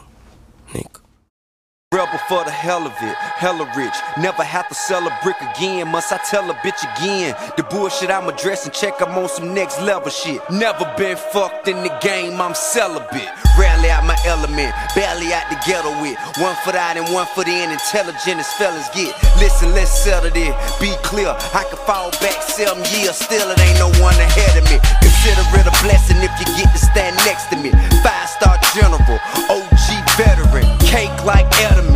[1.99, 3.99] Rebel for the hell of it, hella rich.
[4.23, 5.89] Never have to sell a brick again.
[5.89, 7.35] Must I tell a bitch again?
[7.57, 10.39] The bullshit I'm addressing, check I'm on some next level shit.
[10.49, 13.27] Never been fucked in the game, I'm celibate.
[13.59, 16.15] Rarely out my element, barely out the ghetto with.
[16.39, 19.11] One foot out and one foot in, intelligent as fellas get.
[19.43, 20.55] Listen, let's settle this.
[20.79, 24.63] Be clear, I can fall back seven years, still it ain't no one ahead of
[24.71, 24.79] me.
[25.03, 27.75] Consider it a blessing if you get to stand next to me.
[28.07, 29.19] Five star general,
[29.51, 31.88] OG veteran, cake like Edelman,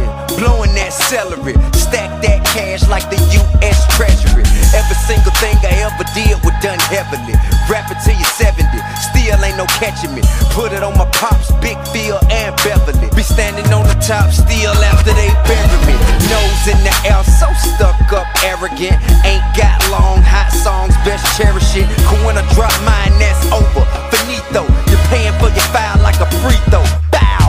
[0.93, 3.81] celery, stack that cash like the U.S.
[3.97, 4.45] Treasury.
[4.77, 7.37] Every single thing I ever did was done heavily.
[7.69, 8.65] Rap it till you're 70,
[9.01, 10.23] still ain't no catching me.
[10.53, 13.09] Put it on my pops, Big Phil and Beverly.
[13.17, 15.97] Be standing on the top still after they bury me.
[16.29, 18.97] Nose in the air, so stuck up, arrogant.
[19.25, 21.89] Ain't got long, hot songs, best cherish it.
[22.09, 23.85] Cause when I drop mine, that's over.
[24.13, 26.85] Finito, you're paying for your file like a free throw.
[27.13, 27.42] Bow,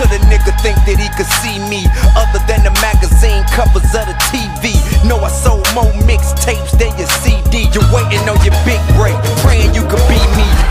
[0.00, 1.84] could a nigga think that he could see me
[2.16, 4.72] other than the magazine covers of the TV?
[5.04, 7.68] No, I sold more mixtapes than your CD.
[7.76, 10.69] You're waiting on your big break, praying you could be me.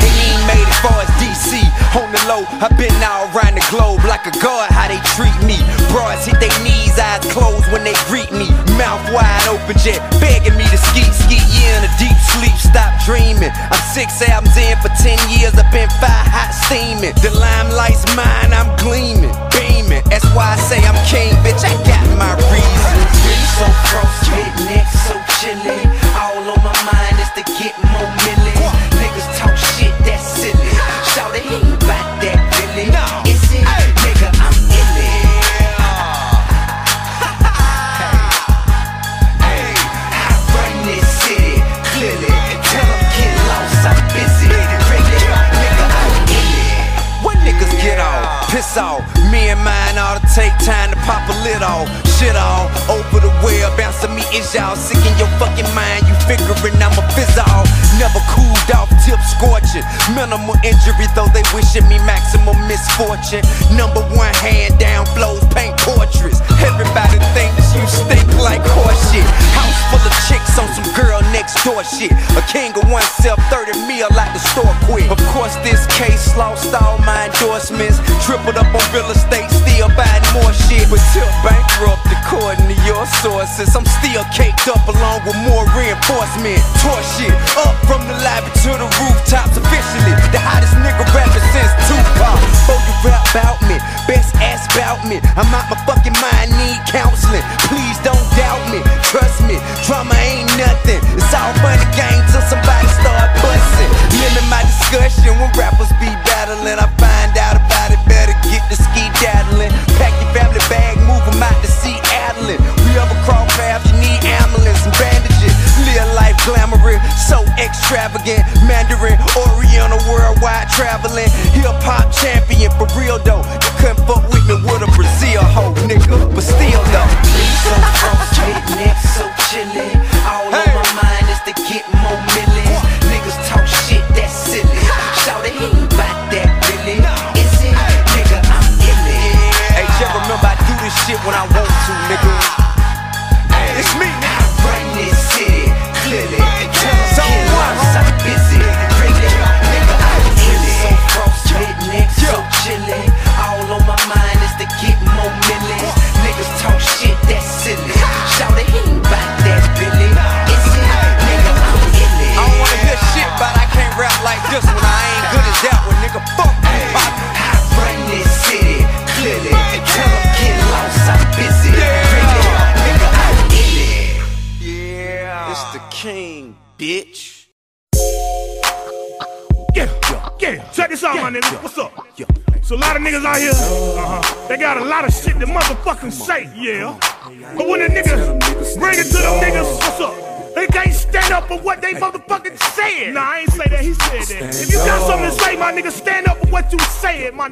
[1.98, 5.34] On the low, I've been all around the globe like a god, how they treat
[5.42, 5.58] me.
[5.90, 8.46] Broads hit their knees, eyes closed when they greet me.
[8.78, 11.42] Mouth wide open, jet begging me to ski, ski.
[11.50, 13.50] Yeah, in a deep sleep, stop dreaming.
[13.50, 17.18] I'm six albums in for ten years, I've been five hot steaming.
[17.26, 20.06] The limelight's mine, I'm gleaming, beaming.
[20.14, 21.66] That's why I say I'm king, bitch.
[21.66, 23.10] I got my reasons.
[23.58, 25.90] So frostbit, neck so chilly.
[51.60, 51.99] Pop a lid off.
[51.99, 51.99] Shit all
[54.34, 54.76] is y'all.
[54.76, 57.04] Sick in your fucking mind, you figuring I'm a
[57.50, 57.66] all.
[57.98, 58.90] Never cooled off.
[59.60, 59.84] portion.
[60.16, 63.44] Minimal injury, though they wishing me maximum misfortune.
[63.76, 66.42] Number one hand down flows, paint portraits.
[66.62, 69.26] Everybody thinks you stink like horseshit.
[69.58, 72.12] House full of chicks on some girl next door shit.
[72.38, 75.10] A king of oneself, 30 mil like the store quit.
[75.10, 78.00] Of course, this case lost all my endorsements.
[78.26, 80.86] Tripled up on real estate, still buying more shit.
[80.90, 83.76] But till bankrupt according to your sources.
[83.76, 86.60] I'm still caked up along with more reinforcement.
[86.84, 90.14] Tore shit up from the lobby to the rooftops officially.
[90.34, 92.40] The hottest nigga rapping since Tupac.
[92.40, 93.78] Before you rap about me,
[94.10, 95.22] best ask about me.
[95.40, 97.44] I'm out my fucking mind, need counseling.
[97.72, 99.58] Please don't doubt me, trust me.
[99.88, 101.00] Drama ain't nothing.
[101.16, 102.88] It's all fun and game till somebody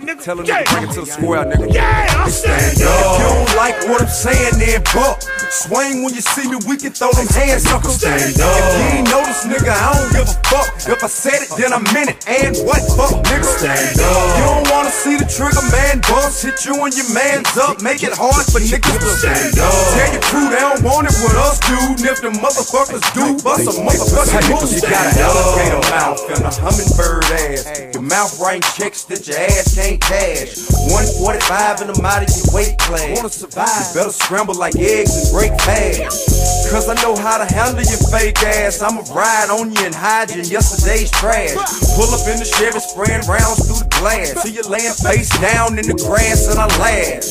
[0.01, 0.23] nigga.
[0.23, 0.63] Tell him yeah.
[0.63, 1.73] to bring it to the square, nigga.
[1.73, 5.21] Yeah, I stand If you don't like what I'm saying, then buck.
[5.49, 7.89] Swing when you see me, we can throw them hands, sucker.
[7.89, 8.51] Stand up.
[8.51, 10.67] If you ain't notice, nigga, I don't give a fuck.
[10.83, 12.19] If I said it, then I meant it.
[12.27, 13.47] And what fuck, nigga?
[13.47, 14.37] Stand up.
[14.37, 16.43] You don't wanna see the trigger man bust.
[16.43, 17.79] Hit you and your mans up.
[17.81, 19.71] Make it hard for niggas to stand up.
[19.95, 22.03] Tell your crew they don't want it with us, dude.
[22.03, 24.67] If the motherfuckers do, bust a motherfucking move.
[24.67, 27.95] You got an alligator mouth and a hummingbird ass.
[27.95, 30.59] Your mouth writing checks that your ass can't cash.
[30.91, 33.15] 145 and I'm out of your weight class.
[33.15, 33.71] Wanna survive?
[33.71, 36.66] You better scramble like eggs and break fast.
[36.69, 38.81] Cause I know how to handle your fake ass.
[38.81, 41.55] I'ma ride on you and hide you in yesterday's trash.
[41.95, 44.35] Pull up in the Chevy, spraying rounds through the glass.
[44.43, 47.23] See you laying face down in the grass and I laugh.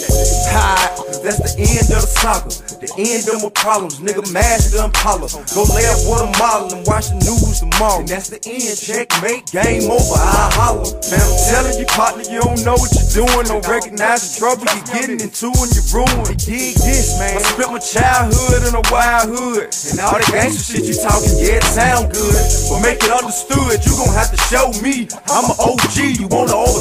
[0.56, 0.88] Hi,
[1.20, 2.48] that's the end of the saga.
[2.80, 4.24] The end of my problems, nigga.
[4.32, 5.28] Master Impala.
[5.52, 8.00] Go lay up with a model and watch the news tomorrow.
[8.00, 8.76] And that's the end.
[8.76, 10.16] Checkmate, game over.
[10.16, 10.88] I holler.
[11.12, 13.48] Man, I'm telling you, partner, you don't know what you're doing.
[13.48, 16.40] Don't recognize the trouble you're getting into and you're ruined.
[16.40, 17.36] Dig this, man.
[17.36, 19.70] I spent my childhood in a wild hood.
[19.90, 22.42] And all the gangster shit you talking, yeah, it sound good.
[22.70, 25.08] But make it understood, you gon' have to show me.
[25.30, 26.75] I'm an OG, you wanna me.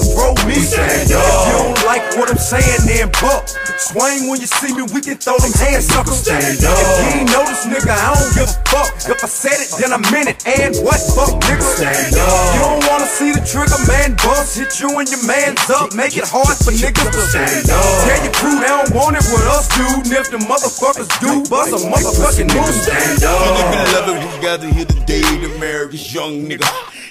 [2.15, 3.47] What I'm saying, then buck.
[3.91, 6.15] Swing when you see me, we can throw them hands, sucker.
[6.15, 6.75] Stand up.
[6.75, 8.91] If you ain't notice, nigga, I don't give a fuck.
[9.05, 10.39] If I said it, then I meant it.
[10.47, 11.61] And what fuck, nigga?
[11.61, 12.55] Stand up.
[12.55, 14.57] You don't wanna see the trigger man bust.
[14.57, 15.93] Hit you and your mans up.
[15.93, 17.83] Make it hard for niggas to stand up.
[18.07, 20.07] Tell your crew they don't want it with us, dude.
[20.07, 22.75] And if the motherfuckers do, bust a motherfucking move.
[22.79, 23.35] Stand up.
[23.43, 26.65] Fully beloved, we gather here today to marry this young nigga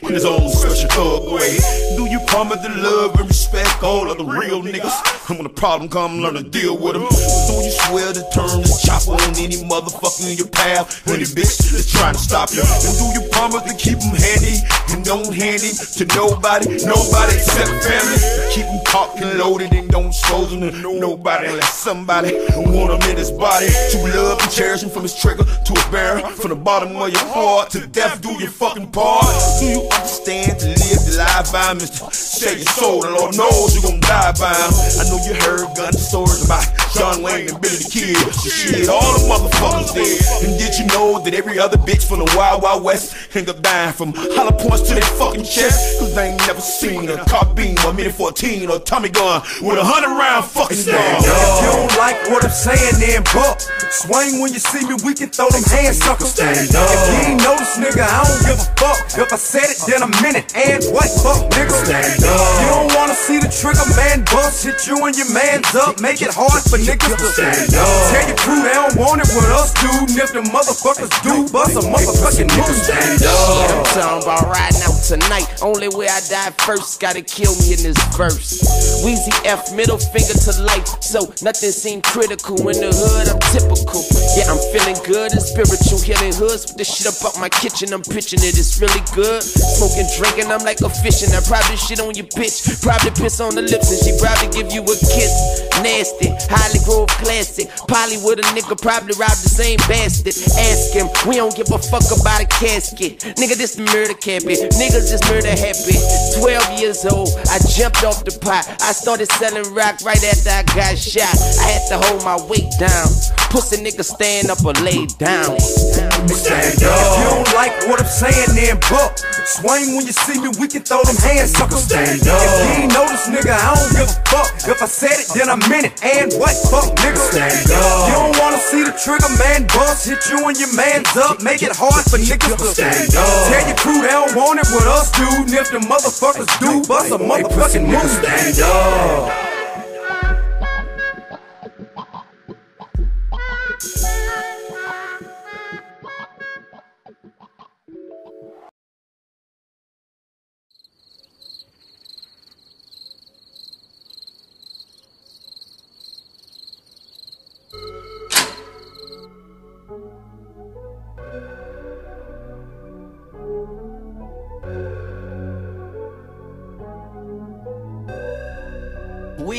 [0.07, 1.57] in his own special thug way.
[1.97, 5.29] Do you promise to love and respect all of the real niggas?
[5.29, 7.09] And when a problem come, learn to deal with them.
[7.09, 11.07] Do you swear to turn this chopper on any motherfucker in your path?
[11.09, 12.63] Any bitch that's trying to stop you?
[12.63, 14.61] And do you promise to keep him handy
[14.93, 18.19] and don't hand to nobody, nobody except family?
[18.53, 20.71] Keep him cocked and loaded and don't expose him to
[21.01, 23.69] nobody unless somebody want him in his body.
[23.93, 27.11] To love and cherish him from his trigger to his barrel, from the bottom of
[27.11, 29.25] your heart to death, do your fucking part.
[29.61, 33.03] Do you understand to live the life by him is to save your soul?
[33.03, 34.73] The Lord knows you're gonna die by him.
[34.99, 38.19] I know you heard gun stories about John Wayne and Billy the Kid.
[38.39, 40.19] Shit, all the motherfuckers dead.
[40.47, 43.61] And did you know that every other bitch from the Wild Wild West end up
[43.63, 45.99] dying from hollow points to their fucking chest?
[45.99, 49.85] Cause they ain't never seen a carbine or Mini 14 or Tommy gun with a
[49.85, 50.99] hundred round fucking gun.
[51.19, 53.61] If you don't like what I'm saying, then buck.
[53.91, 56.25] Swing when you see me, we can throw them hands, sucker.
[56.27, 56.89] Stand up.
[56.91, 58.99] If you ain't notice, nigga, I don't give a fuck.
[59.19, 60.49] If I said it, then a minute.
[60.57, 61.09] And what?
[61.23, 61.73] Fuck, nigga.
[61.85, 62.61] Stand up.
[62.61, 64.65] You don't wanna see the trigger man bust.
[64.65, 66.01] Hit you and your mans up.
[66.01, 67.89] Make it hard for niggas to stand up.
[68.13, 70.11] Tell your crew they don't want it with us, dude.
[70.11, 72.77] And if the motherfuckers do, bust a motherfucking move.
[72.85, 73.87] Stand Yeah, I'm up.
[73.93, 75.49] talking about riding out tonight.
[75.63, 78.63] Only way I die first, gotta kill me in this verse.
[79.05, 80.87] Weezy F, middle finger to life.
[81.03, 84.01] So nothing seemed critical in the hood, I'm typical.
[84.37, 86.01] Yeah, I'm feeling good and spiritual.
[86.01, 87.93] Healing hoods with the shit up out my kitchen.
[87.93, 89.43] I'm pitching it, it's really good.
[89.65, 92.61] Smoking, drinking, I'm like a fish, and I probably shit on your bitch.
[92.83, 95.33] Probably piss on the lips, and she probably give you a kiss.
[95.81, 97.69] Nasty, highly grove classic.
[97.89, 100.37] Polly with a nigga probably robbed the same bastard.
[100.61, 103.21] Ask him, we don't give a fuck about a casket.
[103.41, 104.61] Nigga, this the murder cabbie.
[104.77, 105.97] Niggas just murder happy.
[106.39, 108.69] 12 years old, I jumped off the pot.
[108.81, 111.35] I started selling rock right after I got shot.
[111.61, 113.09] I had to hold my weight down.
[113.51, 115.59] Pussy nigga stand up or lay down.
[115.61, 116.97] Stand up.
[116.97, 119.15] If you don't like what I'm saying, then buck.
[119.55, 121.79] Swing when you see me, we can throw them hands, sucker.
[121.79, 122.43] Stand up.
[122.43, 124.51] If you ain't know this nigga, I don't give a fuck.
[124.67, 125.95] If I said it, then I meant it.
[126.03, 126.59] And what?
[126.75, 127.23] Fuck, nigga.
[127.31, 128.11] Stand up.
[128.11, 130.11] You don't wanna see the trigger man bust.
[130.11, 131.39] Hit you and your mans up.
[131.39, 133.31] Make it hard for niggas to Stand up.
[133.47, 135.47] Tell your crew they don't want it with us, dude.
[135.47, 138.11] And if the motherfuckers do, bust a motherfucking move.
[138.11, 139.64] Stand up.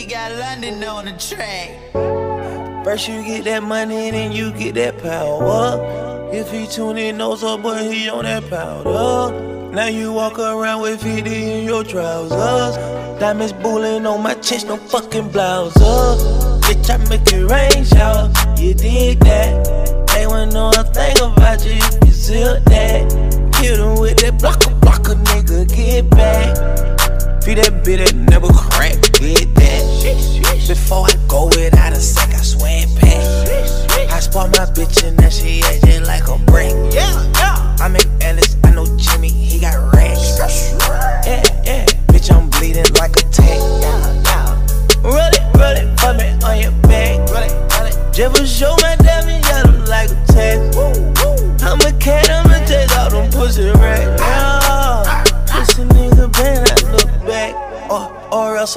[0.10, 1.72] Got London on the track.
[2.86, 6.30] First you get that money, and then you get that power.
[6.32, 9.72] If he tune in, knows up, but he on that powder.
[9.72, 12.76] Now you walk around with 50 in your trousers.
[13.19, 16.61] Diamonds bullying on my chest, no fucking blouse blouses.
[16.61, 18.32] Bitch, I make it rain shower.
[18.57, 20.06] You dig that?
[20.14, 23.11] They wanna know a thing about you if you zip that.
[23.56, 26.56] Hit 'em with that blocker, blocker, nigga, get back.
[27.44, 28.74] Feed that bitch that never.
[30.68, 34.11] Before I go without a sec, I swear it back.
[34.11, 36.73] I spot my bitch and that she acting like a brick.
[36.94, 37.76] Yeah, yeah.
[37.80, 40.38] I make Ellis, I know Jimmy, he got racks.
[41.26, 41.86] Yeah, yeah.
[42.07, 43.61] Bitch, I'm bleeding like a tank.
[45.03, 47.26] Roll it, roll it, put me on your back.
[48.14, 48.95] Just for show my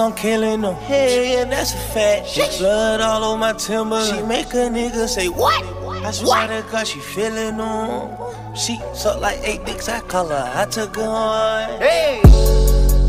[0.00, 0.74] I'm killing them.
[0.76, 2.58] Hey, yeah, that's a fact.
[2.58, 4.04] Blood all over my timber.
[4.04, 5.64] She make a nigga say, What?
[6.04, 8.16] I swear to God, she feeling them.
[8.54, 10.52] She suck like eight dicks, I call her.
[10.54, 11.80] I took her on.
[11.80, 12.20] Hey!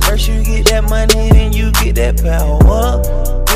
[0.02, 3.02] First you get that money, then you get that power.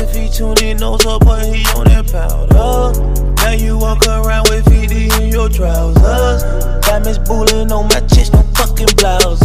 [0.02, 3.34] If he tune in, knows up, but he on that powder.
[3.36, 6.42] Now you walk around with 50 in your trousers.
[6.94, 9.42] Diamonds bullying on my chest, no fucking blouses.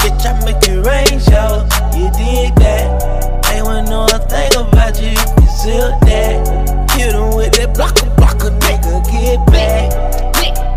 [0.00, 1.60] Bitch, I make it rain shower.
[1.92, 3.44] You dig that?
[3.52, 6.88] Ain't wanna know a thing about you if you zip that.
[6.96, 9.92] Hit 'em with that blocker, blocker, nigga, get back.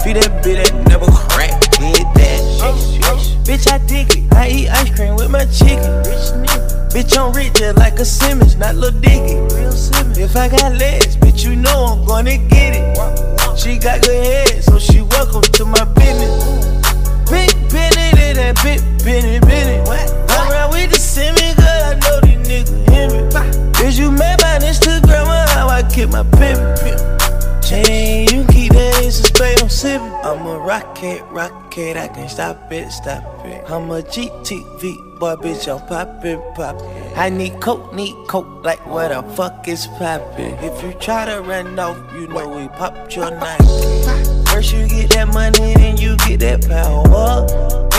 [0.03, 2.41] Feed that bitch that never crack, get that.
[3.47, 4.34] Bitch, I dig it.
[4.35, 6.03] I eat ice cream with my chicken.
[6.03, 6.91] Rich nigga.
[6.91, 9.35] Bitch, I'm rich just like a Simmons, not Lil Dicky.
[9.55, 10.18] Real Simmons.
[10.18, 13.36] If I got legs, bitch, you know I'm gonna get it.
[13.57, 16.43] She got good head, so she welcome to my business.
[17.29, 19.81] Big Benny, to that big Benny, Benny.
[19.89, 23.88] I ride with the Simmons, girl, I know these niggas hear me.
[23.88, 27.16] Is you mad by Instagram or how I keep my pimp?
[27.68, 30.07] Chain, you keep that ace of spade, I'm sipping.
[30.23, 33.69] I'm a rocket, rocket, I can't stop it, stop it.
[33.69, 36.88] I'm a GTV, boy, bitch, I'm poppin', poppin'.
[37.18, 40.56] I need coke, need coke, like what the fuck is poppin'?
[40.64, 44.45] If you try to run off, you know we popped your Nike.
[44.49, 47.48] First you get that money, then you get that power.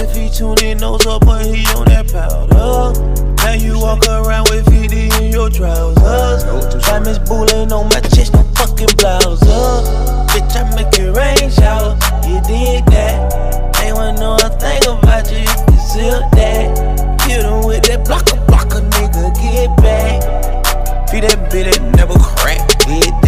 [0.03, 3.27] If he tune in, knows up, but he on that powder.
[3.48, 6.44] Now you walk around with 50 in your trousers.
[6.84, 9.88] Diamonds bullying on my chest, no fucking blouses.
[10.28, 11.96] Bitch, I make it rain shower.
[12.28, 13.80] You did that?
[13.82, 17.22] Ain't wanna know a thing about you you zip that.
[17.22, 21.08] Hit 'em with that blocker, blocker, nigga, get back.
[21.08, 23.27] Feed that bitch that never crack, get that.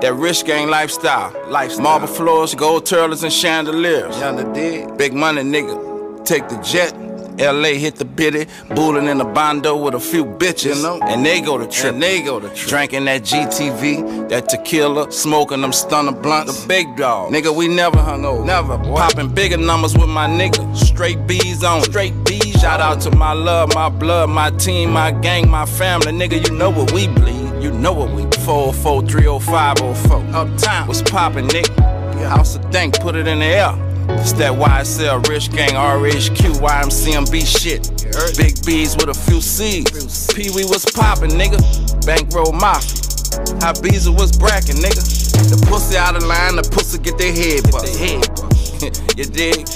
[0.00, 1.32] That rich gang lifestyle.
[1.48, 1.82] lifestyle.
[1.82, 4.16] Marble floors, gold turtles, and chandeliers.
[4.96, 6.24] Big money nigga.
[6.24, 6.92] Take the jet,
[7.40, 10.76] LA hit the bitty, booling in a bondo with a few bitches.
[10.76, 11.00] You know?
[11.02, 11.94] And they go to trip.
[11.94, 12.68] And they go to trip.
[12.68, 16.62] Drinking that GTV, that tequila, smoking them stunner blunts.
[16.62, 17.32] The big dog.
[17.32, 18.44] Nigga, we never hung over.
[18.44, 18.96] Never, boy.
[18.96, 20.76] Popping bigger numbers with my nigga.
[20.76, 21.82] Straight B's on.
[21.82, 22.60] Straight B's.
[22.60, 26.12] Shout out to my love, my blood, my team, my gang, my family.
[26.12, 27.49] Nigga, you know what we bleed.
[27.60, 30.34] You know what we 404 30504.
[30.34, 30.88] Uptown.
[30.88, 32.28] What's poppin', nigga?
[32.28, 33.74] House of Dank, put it in the air.
[34.18, 37.90] It's that YSL, Rich Gang, RHQ, YMCMB shit.
[38.36, 40.26] Big B's with a few C's.
[40.34, 41.60] Pee Wee was poppin', nigga.
[42.06, 42.96] Bankroll Mafia.
[43.60, 45.02] How Beezer was brackin', nigga.
[45.50, 48.00] The pussy out of line, the pussy get their head bust.
[49.18, 49.66] you dig?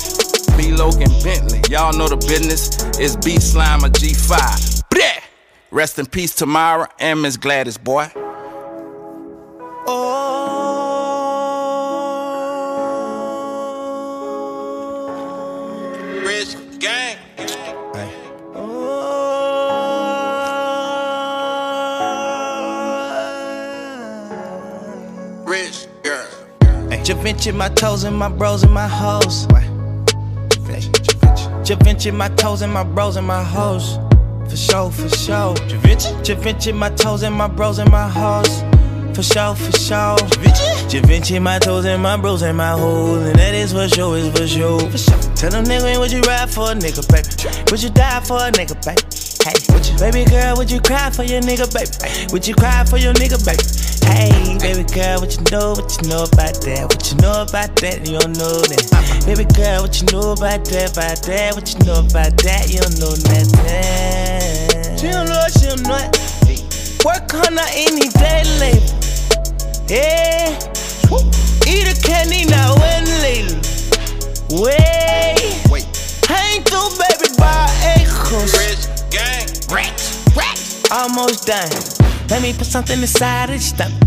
[0.56, 1.60] B Loke and Bentley.
[1.68, 2.70] Y'all know the business.
[2.98, 4.82] It's B Slime or G5.
[4.88, 5.23] Bleh!
[5.74, 8.08] Rest in peace, Tamara and Miss Gladys, boy.
[9.88, 10.20] Oh,
[16.24, 17.16] rich Gang.
[17.36, 18.08] Hey.
[18.54, 18.94] Oh.
[25.44, 26.28] Rich girl.
[27.04, 29.48] Givenchy, my toes and my bros and my hoes.
[31.66, 33.98] Givenchy, my toes and my bros and my hoes.
[34.48, 35.54] For sure, for sure.
[35.68, 38.62] Givenchy, Da Vinci, my toes and my bros and my hoes.
[39.14, 40.16] For sure, for sure.
[40.16, 43.26] Givenchy, Da Vinci, my toes and my bros and my hoes.
[43.26, 44.80] And that is for sure, is for sure.
[44.90, 45.18] For sure.
[45.34, 47.70] Tell them nigga, ain't would you ride for a nigga, baby?
[47.70, 49.13] Would you die for a nigga, baby?
[49.44, 49.52] Hey,
[50.00, 52.32] baby girl, would you cry for your nigga, baby?
[52.32, 53.60] Would you cry for your nigga, baby?
[54.08, 56.88] Hey, baby girl, what you know, what you know about that?
[56.88, 58.08] What you know about that?
[58.08, 58.88] You don't know that.
[59.28, 60.96] Baby girl, what you know about that?
[60.96, 61.52] About that?
[61.52, 62.72] What you know about that?
[62.72, 64.96] You don't know nothing.
[64.96, 66.08] She don't know, she don't know.
[67.04, 68.96] Work on her any day, label.
[69.92, 70.56] Yeah.
[71.68, 73.60] Eat a candy now and later.
[74.56, 75.52] Wait.
[75.68, 75.84] Wait.
[76.32, 77.68] Hang through, baby, by
[78.00, 78.93] acres.
[79.14, 79.76] Rich Gang.
[79.76, 80.90] Rats, rats.
[80.90, 81.70] Almost done.
[82.28, 84.02] Let me put something inside of your stomach.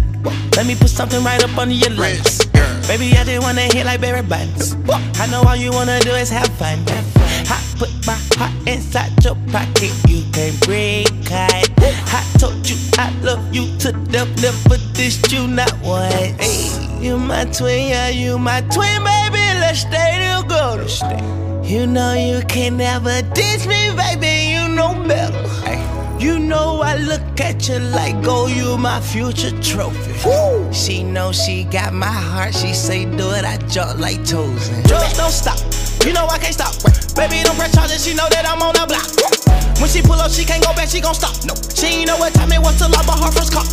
[0.56, 2.46] Let me put something right up under your lungs.
[2.88, 4.76] Baby, I just wanna hit like Barry Bonds.
[5.20, 6.84] I know all you wanna do is have fun.
[6.88, 9.92] I put my heart inside your pocket.
[10.08, 11.66] You can't break it.
[12.14, 16.14] I told you I love you to death, never dissed you not once.
[16.14, 19.46] Hey, you my twin, yeah, you my twin, baby.
[19.60, 21.57] Let's stay together.
[21.68, 24.54] You know you can never diss me, baby.
[24.54, 25.44] You know better.
[26.18, 30.14] You know I look at you like, oh, you my future trophy.
[30.72, 32.56] She know she got my heart.
[32.56, 34.70] She say do it, I jump like toes.
[34.86, 35.60] Drugs don't stop.
[36.06, 36.74] You know I can't stop.
[37.18, 38.06] Baby, don't press charges.
[38.06, 39.37] She know that I'm on the block.
[39.80, 40.90] When she pull up, she can't go back.
[40.90, 41.36] She gon' stop.
[41.46, 43.66] No, she ain't know what time it was till I bought her first car.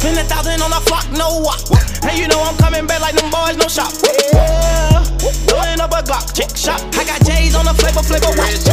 [0.00, 1.60] Spend a thousand on a flock, no walk.
[2.02, 3.92] And you know I'm coming back like them boys, no shop.
[4.00, 5.04] Yeah,
[5.44, 6.80] throwing up a Glock, chick shot.
[6.96, 8.64] I got J's on the flavor, flavor watch.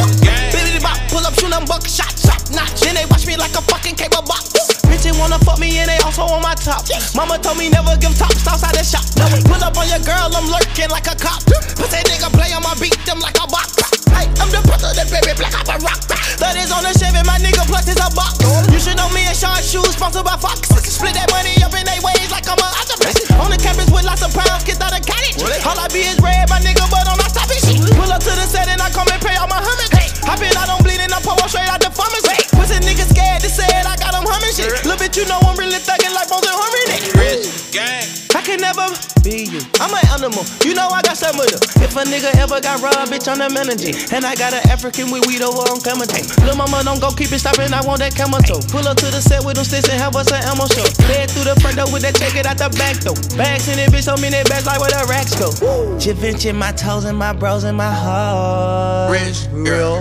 [0.52, 2.80] Billy the bop, pull up, shoot them buck shot, shot, notch.
[2.80, 4.56] Then they watch me like a fucking cable box.
[4.88, 6.88] Bitches wanna fuck me and they also on my top.
[7.12, 9.04] Mama told me never give them tops outside the shop.
[9.44, 11.44] Pull up on your girl, I'm lurking like a cop.
[11.76, 13.97] Put that nigga play on my beat, them like a box.
[14.14, 16.00] Hey, I'm the president, baby, black up a rock.
[16.38, 18.38] That is on the Chevy, my nigga, plus is a box.
[18.70, 20.70] You should know me and Sean Shoes, sponsored by Fox.
[20.70, 23.26] Split that money up in they ways like I'm a octopus.
[23.38, 25.38] On the campus with lots of pounds, kids out of college.
[25.66, 27.82] All I be is red, my nigga, but I'm not stopping shit.
[27.94, 29.90] Pull up to the set and I come and pay all my hummus.
[30.28, 32.36] I been out on bleeding, I pour one straight out the pharmacy.
[32.52, 34.70] Pussy nigga scared to say it, I got them humming shit.
[34.84, 36.98] Little bit, you know I'm really thugging like Bones and Harmony.
[37.16, 38.07] Rich Gang.
[38.48, 38.88] I can never
[39.20, 39.60] be you.
[39.76, 40.40] I'm an animal.
[40.64, 41.60] You know I got some of them.
[41.84, 43.92] If a nigga ever got robbed, bitch, I'm the manager.
[44.08, 46.24] And I got an African with weed over on camera tape.
[46.48, 47.76] Lil' mama don't go keep it stopping.
[47.76, 48.64] I want that camera toe.
[48.72, 50.80] Pull up to the set with them sticks and have us an ammo show.
[51.12, 53.20] Head through the front door with that check it out the back door.
[53.36, 55.52] Bags in it, bitch, so many bags like where the racks go.
[56.00, 59.12] Givenchy, my toes and my bros and my heart.
[59.12, 60.00] Rich real.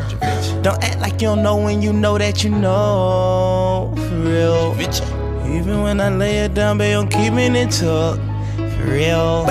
[0.64, 3.92] Don't act like you don't know when you know that you know.
[3.92, 4.72] For real.
[5.52, 8.37] Even when I lay it down, babe, I'm keeping it tucked.
[8.88, 9.44] For real.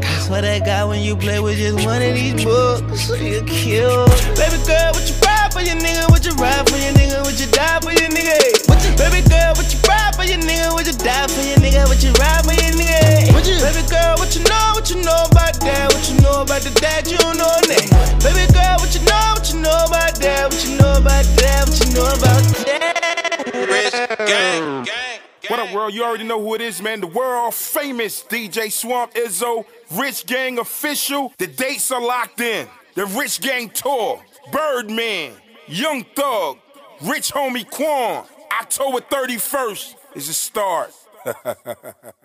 [0.00, 3.12] That's what I got when you play with just one of these books.
[3.20, 4.08] You kill.
[4.32, 6.08] Baby girl, what you ride for your nigga?
[6.08, 7.20] What you ride for your nigga?
[7.20, 8.32] What you die for your nigga?
[8.64, 10.72] What you, baby girl, what you ride for your nigga?
[10.72, 11.84] What you die for your nigga?
[11.84, 13.28] What you ride for your nigga?
[13.36, 14.72] What you, baby girl, what you know?
[14.72, 15.92] What you know about that?
[15.92, 17.04] What you know about the dad?
[17.04, 17.92] You don't know that.
[18.24, 19.36] Baby girl, what you know?
[19.36, 20.48] What you know about that?
[20.48, 21.68] What you know about that?
[21.68, 23.52] What you know about that?
[23.52, 25.07] Rich Gang.
[25.48, 25.94] What up, world?
[25.94, 27.00] You already know who it is, man.
[27.00, 29.64] The world famous DJ Swamp Izzo,
[29.96, 31.32] Rich Gang official.
[31.38, 32.68] The dates are locked in.
[32.94, 34.22] The Rich Gang tour,
[34.52, 35.32] Birdman,
[35.66, 36.58] Young Thug,
[37.00, 38.26] Rich Homie Quan.
[38.60, 40.92] October 31st is the start.